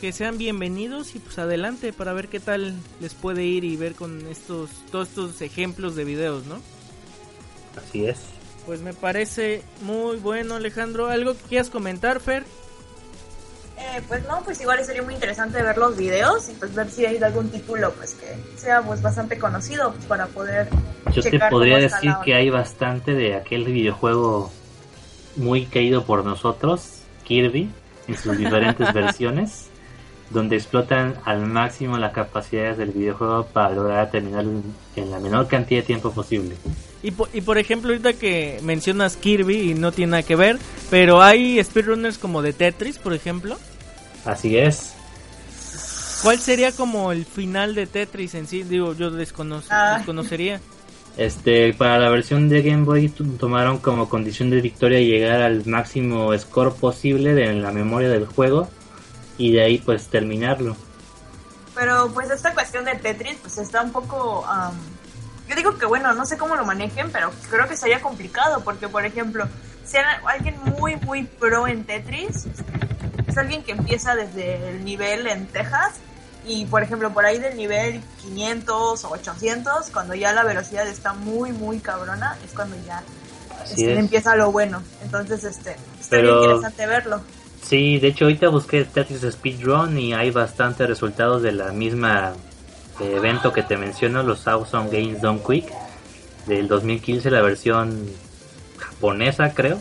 [0.00, 3.94] que sean bienvenidos y pues adelante para ver qué tal les puede ir y ver
[3.94, 6.60] con estos todos estos ejemplos de videos, ¿no?
[7.76, 8.18] Así es.
[8.66, 11.06] Pues me parece muy bueno, Alejandro.
[11.06, 12.44] ¿Algo que quieras comentar, Fer?
[13.78, 17.04] Eh, pues no, pues igual sería muy interesante ver los videos y pues ver si
[17.04, 20.68] hay algún título pues que sea pues bastante conocido pues, para poder
[21.12, 24.50] Yo te podría decir que hay bastante de aquel videojuego
[25.36, 27.70] muy querido por nosotros, Kirby,
[28.08, 29.68] en sus diferentes versiones,
[30.30, 34.44] donde explotan al máximo las capacidades del videojuego para lograr terminar
[34.96, 36.56] en la menor cantidad de tiempo posible.
[37.02, 40.58] Y por, y por ejemplo, ahorita que mencionas Kirby y no tiene nada que ver,
[40.90, 43.56] pero hay speedrunners como de Tetris, por ejemplo.
[44.24, 44.94] Así es.
[46.22, 48.62] ¿Cuál sería como el final de Tetris en sí?
[48.62, 49.96] Digo, yo desconoce, ah.
[49.98, 50.60] desconocería.
[51.16, 56.36] Este, para la versión de Game Boy tomaron como condición de victoria llegar al máximo
[56.36, 58.68] score posible de la memoria del juego
[59.38, 60.76] y de ahí pues terminarlo.
[61.74, 64.46] Pero pues esta cuestión de Tetris pues está un poco...
[65.48, 68.88] yo digo que bueno, no sé cómo lo manejen, pero creo que sería complicado porque
[68.88, 69.46] por ejemplo,
[69.84, 72.46] si alguien muy muy pro en Tetris,
[73.26, 76.00] es alguien que empieza desde el nivel en Texas
[76.46, 81.12] y por ejemplo, por ahí del nivel 500 o 800, cuando ya la velocidad está
[81.12, 83.02] muy, muy cabrona, es cuando ya
[83.64, 84.82] este, empieza lo bueno.
[85.02, 87.20] Entonces, este, está interesante verlo.
[87.66, 92.34] Sí, de hecho ahorita busqué Tetris Speedrun y hay bastantes resultados de la misma
[93.00, 95.72] eh, evento que te menciono, los Awesome Games Done Quick,
[96.46, 98.08] del 2015, la versión
[98.78, 99.80] japonesa creo,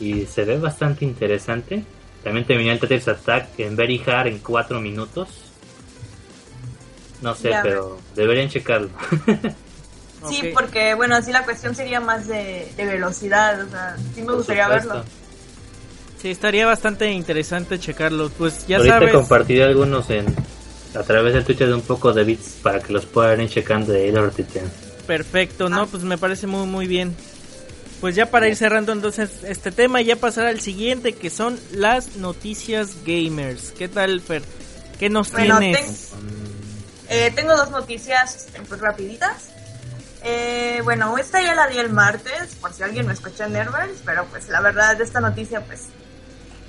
[0.00, 1.84] y se ve bastante interesante.
[2.24, 5.52] También terminé el Tetris Attack en Very Hard en 4 minutos
[7.22, 8.90] no sé, pero deberían checarlo.
[10.28, 14.68] sí, porque bueno, así la cuestión sería más de, velocidad, o sea, sí me gustaría
[14.68, 15.04] verlo.
[16.22, 18.30] Sí, estaría bastante interesante checarlo.
[18.30, 19.12] Pues ya Ahorita sabes.
[19.12, 20.24] compartiré algunos en
[20.94, 23.92] a través del Twitter de un poco de bits para que los puedan ir checando
[23.92, 24.14] de ahí
[25.06, 25.88] Perfecto, no, ah.
[25.90, 27.16] pues me parece muy muy bien.
[28.00, 32.16] Pues ya para ir cerrando entonces este tema, ya pasar al siguiente que son las
[32.16, 33.72] noticias gamers.
[33.72, 34.42] ¿Qué tal, Fer?
[35.00, 36.10] ¿Qué nos tienes?
[37.08, 39.50] Eh, tengo dos noticias pues, rapiditas.
[40.22, 44.02] Eh, bueno, esta ya la di el martes, por si alguien me escucha en Nervers,
[44.04, 45.88] pero pues la verdad esta noticia pues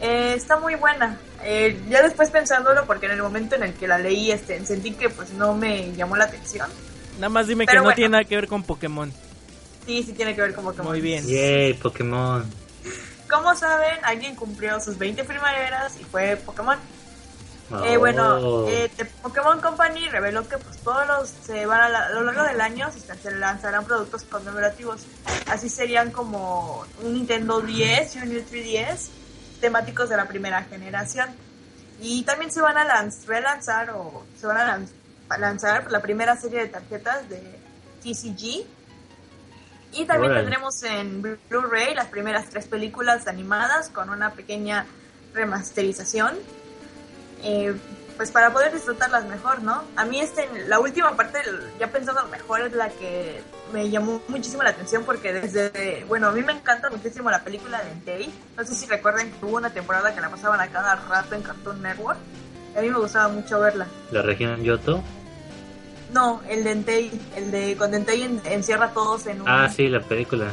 [0.04, 1.18] eh, está muy buena.
[1.44, 4.92] Eh, ya después pensándolo, porque en el momento en el que la leí este, sentí
[4.94, 6.70] que pues no me llamó la atención.
[7.16, 7.96] Nada más dime Pero que no bueno.
[7.96, 9.12] tiene nada que ver con Pokémon.
[9.86, 10.88] Sí, sí tiene que ver con Pokémon.
[10.88, 11.26] Muy bien.
[11.28, 12.46] Yay, Pokémon.
[13.30, 16.78] Como saben, alguien cumplió sus 20 primaveras y fue Pokémon.
[17.86, 18.00] Eh, Oh.
[18.00, 22.10] bueno, eh, The Pokémon Company reveló que pues todos los se van a, la- a
[22.12, 25.02] lo largo del año se, se lanzarán productos conmemorativos.
[25.48, 29.08] Así serían como un Nintendo 10 y un New 3DS
[29.64, 31.30] temáticos de la primera generación.
[32.02, 34.92] Y también se van a lanz- relanzar o se van a lanz-
[35.30, 37.40] a lanzar la primera serie de tarjetas de
[38.04, 38.66] TCG.
[39.94, 40.42] Y también Órale.
[40.42, 44.86] tendremos en Blu-ray las primeras tres películas animadas con una pequeña
[45.34, 46.36] remasterización
[47.44, 47.74] eh,
[48.18, 49.84] pues para poder disfrutarlas mejor, ¿no?
[49.96, 51.40] A mí este, la última parte,
[51.80, 53.42] ya pensando mejor, es la que
[53.72, 57.82] me llamó muchísimo la atención porque desde, bueno, a mí me encanta muchísimo la película
[57.84, 58.34] de Entei.
[58.58, 61.42] No sé si recuerden que hubo una temporada que la pasaban a cada rato en
[61.42, 62.20] Cartoon Network.
[62.78, 63.88] A mí me gustaba mucho verla.
[64.12, 65.04] La región Yoto.
[66.12, 69.50] No, el de Entei, el de cuando Entei en- encierra a todos en un...
[69.50, 70.48] Ah, sí, la película.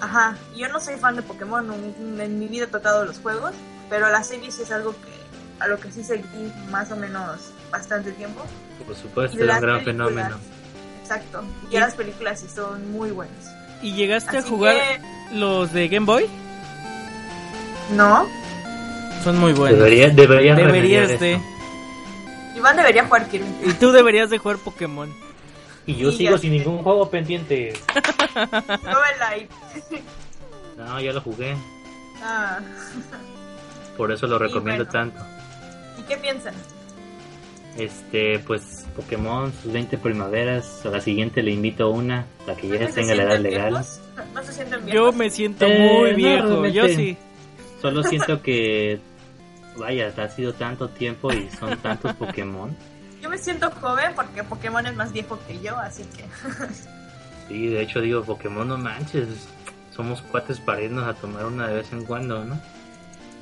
[0.00, 1.68] Ajá, yo no soy fan de Pokémon,
[2.18, 3.52] en mi vida he tocado los juegos,
[3.90, 5.19] pero la serie sí es algo que
[5.60, 8.42] a lo que sí seguí más o menos bastante tiempo.
[8.86, 10.08] Por supuesto, Y era un gran películas.
[10.08, 10.36] fenómeno.
[11.02, 13.52] Exacto, y Y- ya las películas sí son muy buenas.
[13.82, 16.26] ¿Y llegaste a Así jugar que, los de Game Boy?
[17.94, 18.26] no,
[19.24, 19.78] Son muy buenos.
[19.78, 21.32] Debería, debería Deberías remediar de.
[21.34, 21.42] eso.
[22.56, 23.46] Iván debería jugar Kirby.
[23.66, 25.12] Y tú deberías de jugar Pokémon.
[25.86, 27.72] Y yo Sí, sigo ya sin ningún juego pendiente.
[29.90, 30.78] Y...
[30.78, 31.54] No, ya lo jugué.
[32.22, 32.58] Ah,
[33.96, 34.90] Por eso lo recomiendo bueno.
[35.12, 35.20] tanto.
[36.10, 36.54] ¿Y qué piensan?
[37.78, 40.84] Este, pues Pokémon, sus 20 primaveras.
[40.84, 43.86] A la siguiente le invito una, la que ya ¿No se tenga la edad legal.
[44.34, 46.66] ¿No se sienten Yo me siento Eh, muy viejo.
[46.66, 47.16] Yo sí.
[47.80, 49.00] Solo siento que,
[49.76, 52.76] vaya, ha sido tanto tiempo y son tantos Pokémon.
[53.22, 56.24] Yo me siento joven porque Pokémon es más viejo que yo, así que...
[57.48, 59.26] Sí, de hecho digo, Pokémon no manches.
[59.94, 62.60] Somos cuates para irnos a tomar una de vez en cuando, ¿no?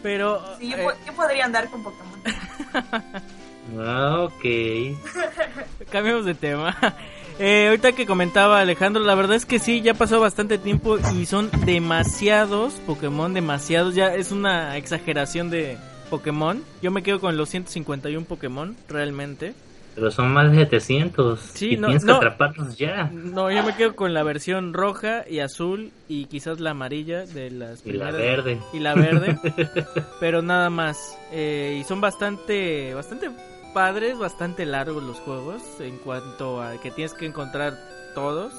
[0.03, 0.42] Pero.
[0.59, 2.22] Sí, yo, eh, yo podría andar con Pokémon.
[3.76, 4.96] Ah, ok.
[5.90, 6.76] Cambiamos de tema.
[7.40, 11.24] Eh, ahorita que comentaba Alejandro, la verdad es que sí, ya pasó bastante tiempo y
[11.24, 13.94] son demasiados Pokémon, demasiados.
[13.94, 15.78] Ya es una exageración de
[16.11, 16.64] Pokémon.
[16.82, 19.55] Yo me quedo con los 151 Pokémon, realmente.
[19.99, 21.40] Pero son más de 700.
[21.40, 23.11] Sí, y no, tienes que atraparlos ya.
[23.12, 27.51] No, yo me quedo con la versión roja y azul y quizás la amarilla de
[27.51, 28.61] las Y la verde.
[28.72, 29.38] y la verde,
[30.20, 31.18] pero nada más.
[31.32, 33.30] Eh, y son bastante, bastante
[33.74, 37.74] padres, bastante largos los juegos en cuanto a que tienes que encontrar
[38.14, 38.53] todos.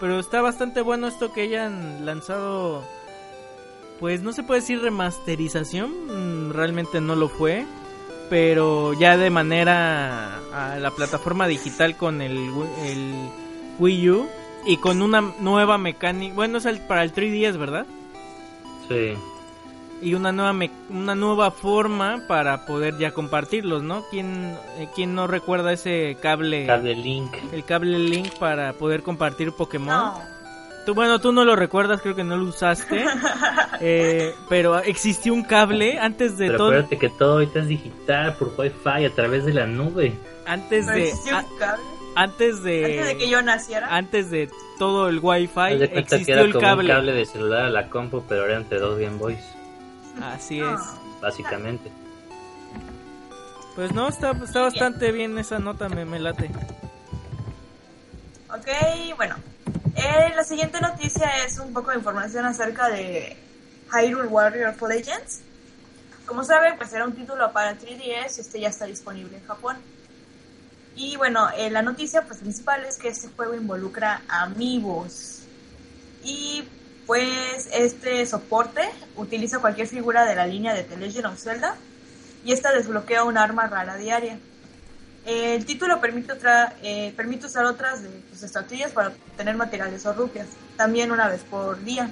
[0.00, 2.82] Pero está bastante bueno esto que hayan lanzado,
[4.00, 7.66] pues no se puede decir remasterización, mm, realmente no lo fue,
[8.30, 13.14] pero ya de manera a la plataforma digital con el, Wii- el
[13.78, 14.28] Wii U
[14.66, 17.86] y con una nueva mecánica, bueno es el- para el 3DS, ¿verdad?
[18.88, 19.14] Sí.
[20.00, 24.04] y una nueva me- una nueva forma para poder ya compartirlos, ¿no?
[24.12, 27.32] ¿Quién, eh, quién no recuerda ese cable, Cable Link.
[27.52, 29.88] el cable Link para poder compartir Pokémon?
[29.88, 30.20] No.
[30.88, 33.04] Tú, bueno, tú no lo recuerdas, creo que no lo usaste,
[33.80, 38.34] eh, pero existió un cable antes de Pero todo, acuérdate que todo ahorita es digital
[38.36, 40.14] por Wi-Fi a través de la nube.
[40.46, 41.84] antes ¿No de, existió a- un cable?
[42.16, 43.94] antes de, Antes de que yo naciera.
[43.94, 46.90] antes de todo el Wi-Fi de cuenta que existió era el como cable.
[46.90, 49.44] un cable de celular a la compu, pero era entre dos Game Boys,
[50.22, 50.74] Así No.
[50.74, 50.80] es.
[51.20, 51.90] básicamente.
[53.74, 56.50] Pues no, está, está bastante bien esa nota, me, me late.
[58.48, 58.66] Ok,
[59.18, 59.34] bueno.
[60.00, 63.36] Eh, la siguiente noticia es un poco de información acerca de
[63.90, 65.40] Hyrule Warrior Legends.
[66.24, 69.76] Como saben, pues era un título para el 3DS, este ya está disponible en Japón.
[70.94, 75.40] Y bueno, eh, la noticia pues, principal es que este juego involucra amigos.
[76.22, 76.68] Y
[77.04, 81.74] pues este soporte utiliza cualquier figura de la línea de The Legend of Zelda
[82.44, 84.38] y esta desbloquea un arma rara diaria.
[85.28, 90.06] Eh, el título permite, otra, eh, permite usar otras de tus estatuillas para obtener materiales
[90.06, 90.46] o rupias,
[90.78, 92.10] también una vez por día.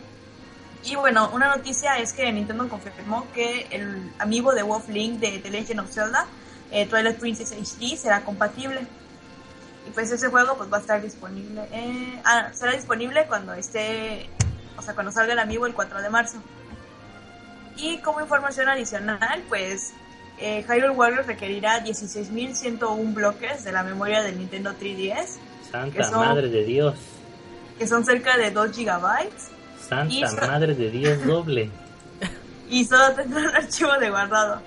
[0.85, 5.39] Y bueno, una noticia es que Nintendo confirmó que el amigo de Wolf Link de
[5.39, 6.27] The Legend of Zelda,
[6.71, 8.87] eh, Twilight Princess HD, será compatible.
[9.89, 14.29] Y pues ese juego pues va a estar disponible, eh, ah, será disponible cuando esté,
[14.77, 16.37] o sea, cuando salga el amigo el 4 de marzo.
[17.79, 19.95] Y como información adicional, pues
[20.39, 25.39] eh, Hyrule Warriors requerirá 16.101 bloques de la memoria del Nintendo 3DS.
[25.71, 26.95] Santa madre de Dios.
[27.79, 29.49] que son cerca de 2 gigabytes.
[29.89, 31.71] Santa Y madre de Dios doble.
[32.71, 34.61] y solo tendrá un archivo de guardado.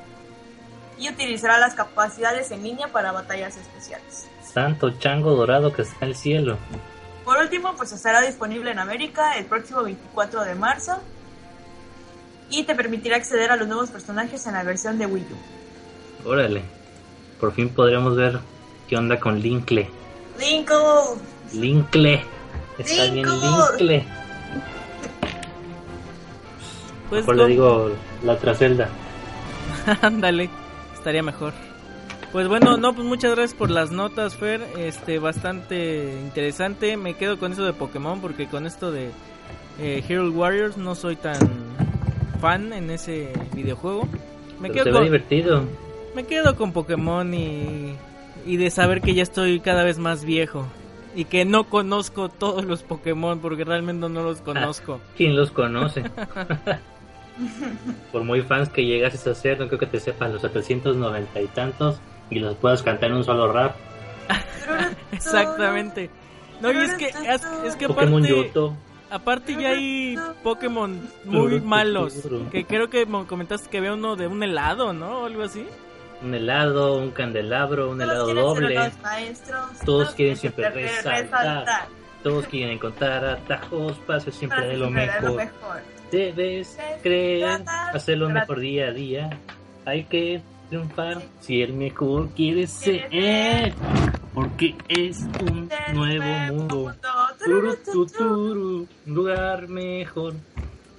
[0.98, 4.28] Y utilizará las capacidades en línea para batallas especiales.
[4.44, 6.58] Santo chango dorado que está en el cielo.
[7.24, 11.00] Por último, pues estará disponible en América el próximo 24 de marzo.
[12.50, 15.26] Y te permitirá acceder a los nuevos personajes en la versión de Wii
[16.24, 16.30] U.
[16.30, 16.62] Órale.
[17.40, 18.40] Por fin podremos ver
[18.88, 19.90] qué onda con Linkle.
[20.40, 20.78] Linkle,
[21.54, 22.24] Linkle.
[22.78, 23.40] Está bien Linkle.
[23.78, 24.06] Linkle.
[27.10, 27.92] Pues Mejor le con- digo
[28.24, 28.90] la otra celda.
[30.02, 30.50] Ándale,
[30.94, 31.54] estaría mejor.
[32.32, 34.62] Pues bueno, no, pues muchas gracias por las notas, Fer.
[34.78, 36.96] Este, bastante interesante.
[36.98, 39.10] Me quedo con eso de Pokémon porque con esto de
[39.80, 41.40] eh, Hero Warriors no soy tan
[42.40, 44.08] fan en ese videojuego.
[44.60, 45.64] Me Pero quedo se ve con, divertido.
[46.16, 47.96] me quedo con Pokémon y,
[48.46, 50.66] y de saber que ya estoy cada vez más viejo.
[51.16, 55.00] Y que no conozco todos los Pokémon porque realmente no los conozco.
[55.18, 56.04] ¿Quién los conoce?
[58.12, 61.48] Por muy fans que llegases a ser, no creo que te sepas los 790 y
[61.48, 63.76] tantos y los puedas cantar en un solo rap.
[65.12, 66.10] Exactamente.
[66.62, 68.76] No, y es que, es, es que Pokémon aparte, Yoto.
[69.10, 72.28] Aparte ya hay Pokémon muy malos.
[72.52, 75.22] Que creo que comentaste que había uno de un helado, ¿no?
[75.22, 75.66] O algo así.
[76.22, 78.92] Un helado, un candelabro, un helado doble.
[79.86, 81.88] Todos quieren siempre resaltar.
[82.24, 85.48] Todos quieren encontrar atajos ser siempre de lo mejor.
[86.12, 89.30] Debes creer, hacerlo mejor día a día.
[89.86, 93.74] Hay que triunfar si el mejor quiere ser.
[94.34, 96.94] Porque es un nuevo mundo.
[97.44, 100.34] Turu, tu, turu, un lugar mejor.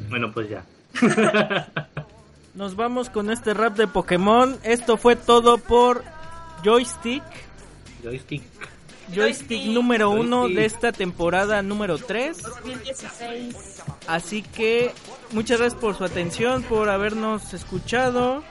[0.09, 0.64] Bueno, pues ya.
[2.55, 4.59] Nos vamos con este rap de Pokémon.
[4.62, 6.03] Esto fue todo por
[6.64, 7.22] Joystick.
[8.03, 8.43] Joystick.
[9.12, 9.66] Joystick Joystick.
[9.66, 10.59] número uno Joystick.
[10.59, 12.43] de esta temporada número 3.
[12.43, 13.82] 2016.
[14.07, 14.93] Así que
[15.32, 18.43] muchas gracias por su atención, por habernos escuchado.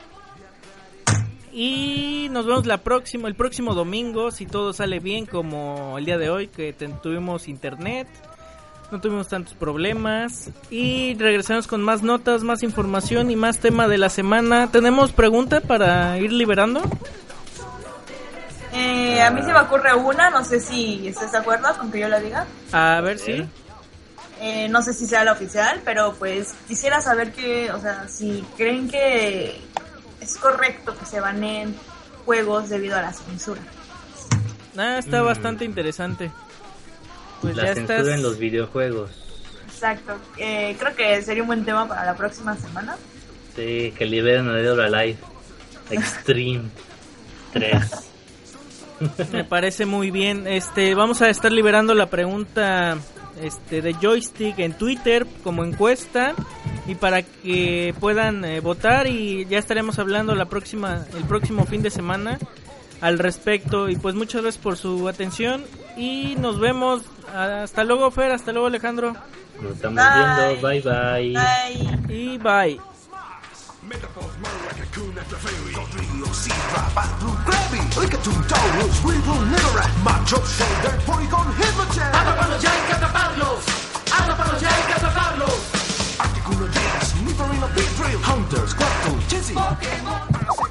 [1.52, 6.18] Y nos vemos la próxima, el próximo domingo, si todo sale bien como el día
[6.18, 8.08] de hoy, que tuvimos internet,
[8.91, 10.50] no tuvimos tantos problemas.
[10.70, 14.72] Y regresamos con más notas, más información y más tema de la semana.
[14.72, 16.82] ¿Tenemos pregunta para ir liberando?
[18.74, 22.00] Eh, a mí se me ocurre una, no sé si estás de acuerdo con que
[22.00, 22.45] yo la diga.
[22.72, 23.45] A ver si.
[24.41, 28.43] Eh, no sé si sea la oficial, pero pues quisiera saber que, o sea, si
[28.56, 29.60] creen que
[30.22, 31.76] es correcto que se baneen
[32.26, 33.62] juegos debido a la censura.
[34.78, 35.26] Ah, está Mm.
[35.26, 36.32] bastante interesante.
[37.42, 38.16] Pues La ya censura estás.
[38.16, 39.12] en los videojuegos.
[39.68, 40.18] Exacto.
[40.38, 42.98] Eh, creo que sería un buen tema para la próxima semana.
[43.56, 45.18] Sí, que liberen a Dead or Alive.
[45.90, 46.70] Extreme
[47.54, 47.84] 3.
[49.32, 50.46] Me parece muy bien.
[50.48, 52.98] Este, vamos a estar liberando la pregunta
[53.42, 56.34] este de joystick en Twitter como encuesta
[56.88, 61.82] y para que puedan eh, votar y ya estaremos hablando la próxima el próximo fin
[61.82, 62.40] de semana
[63.02, 65.64] al respecto y pues muchas gracias por su atención
[65.96, 69.16] y nos vemos hasta luego Fer, hasta luego Alejandro
[69.62, 70.14] Nos estamos Bye.
[70.16, 70.68] viendo.
[70.68, 71.34] Bye bye.
[72.08, 72.16] Bye.
[72.16, 72.99] y bye.
[73.90, 75.74] Metaphors more like a coon after at the ferry.
[75.74, 82.12] Godrio, Sidra, Bathroom, Grabby, Lickitung, Taurus, Weevil, Nimera, Macho, Shoulder, Polygon, Hypnogen.
[82.14, 83.66] Anapalojay, Cataparlos!
[84.14, 85.62] Anapalojay, Cataparlos!
[86.22, 89.56] Articuno, James, Nipperino, Big Drill, Hunters, Squirtle, Jizzy.
[89.56, 90.69] Pokemon!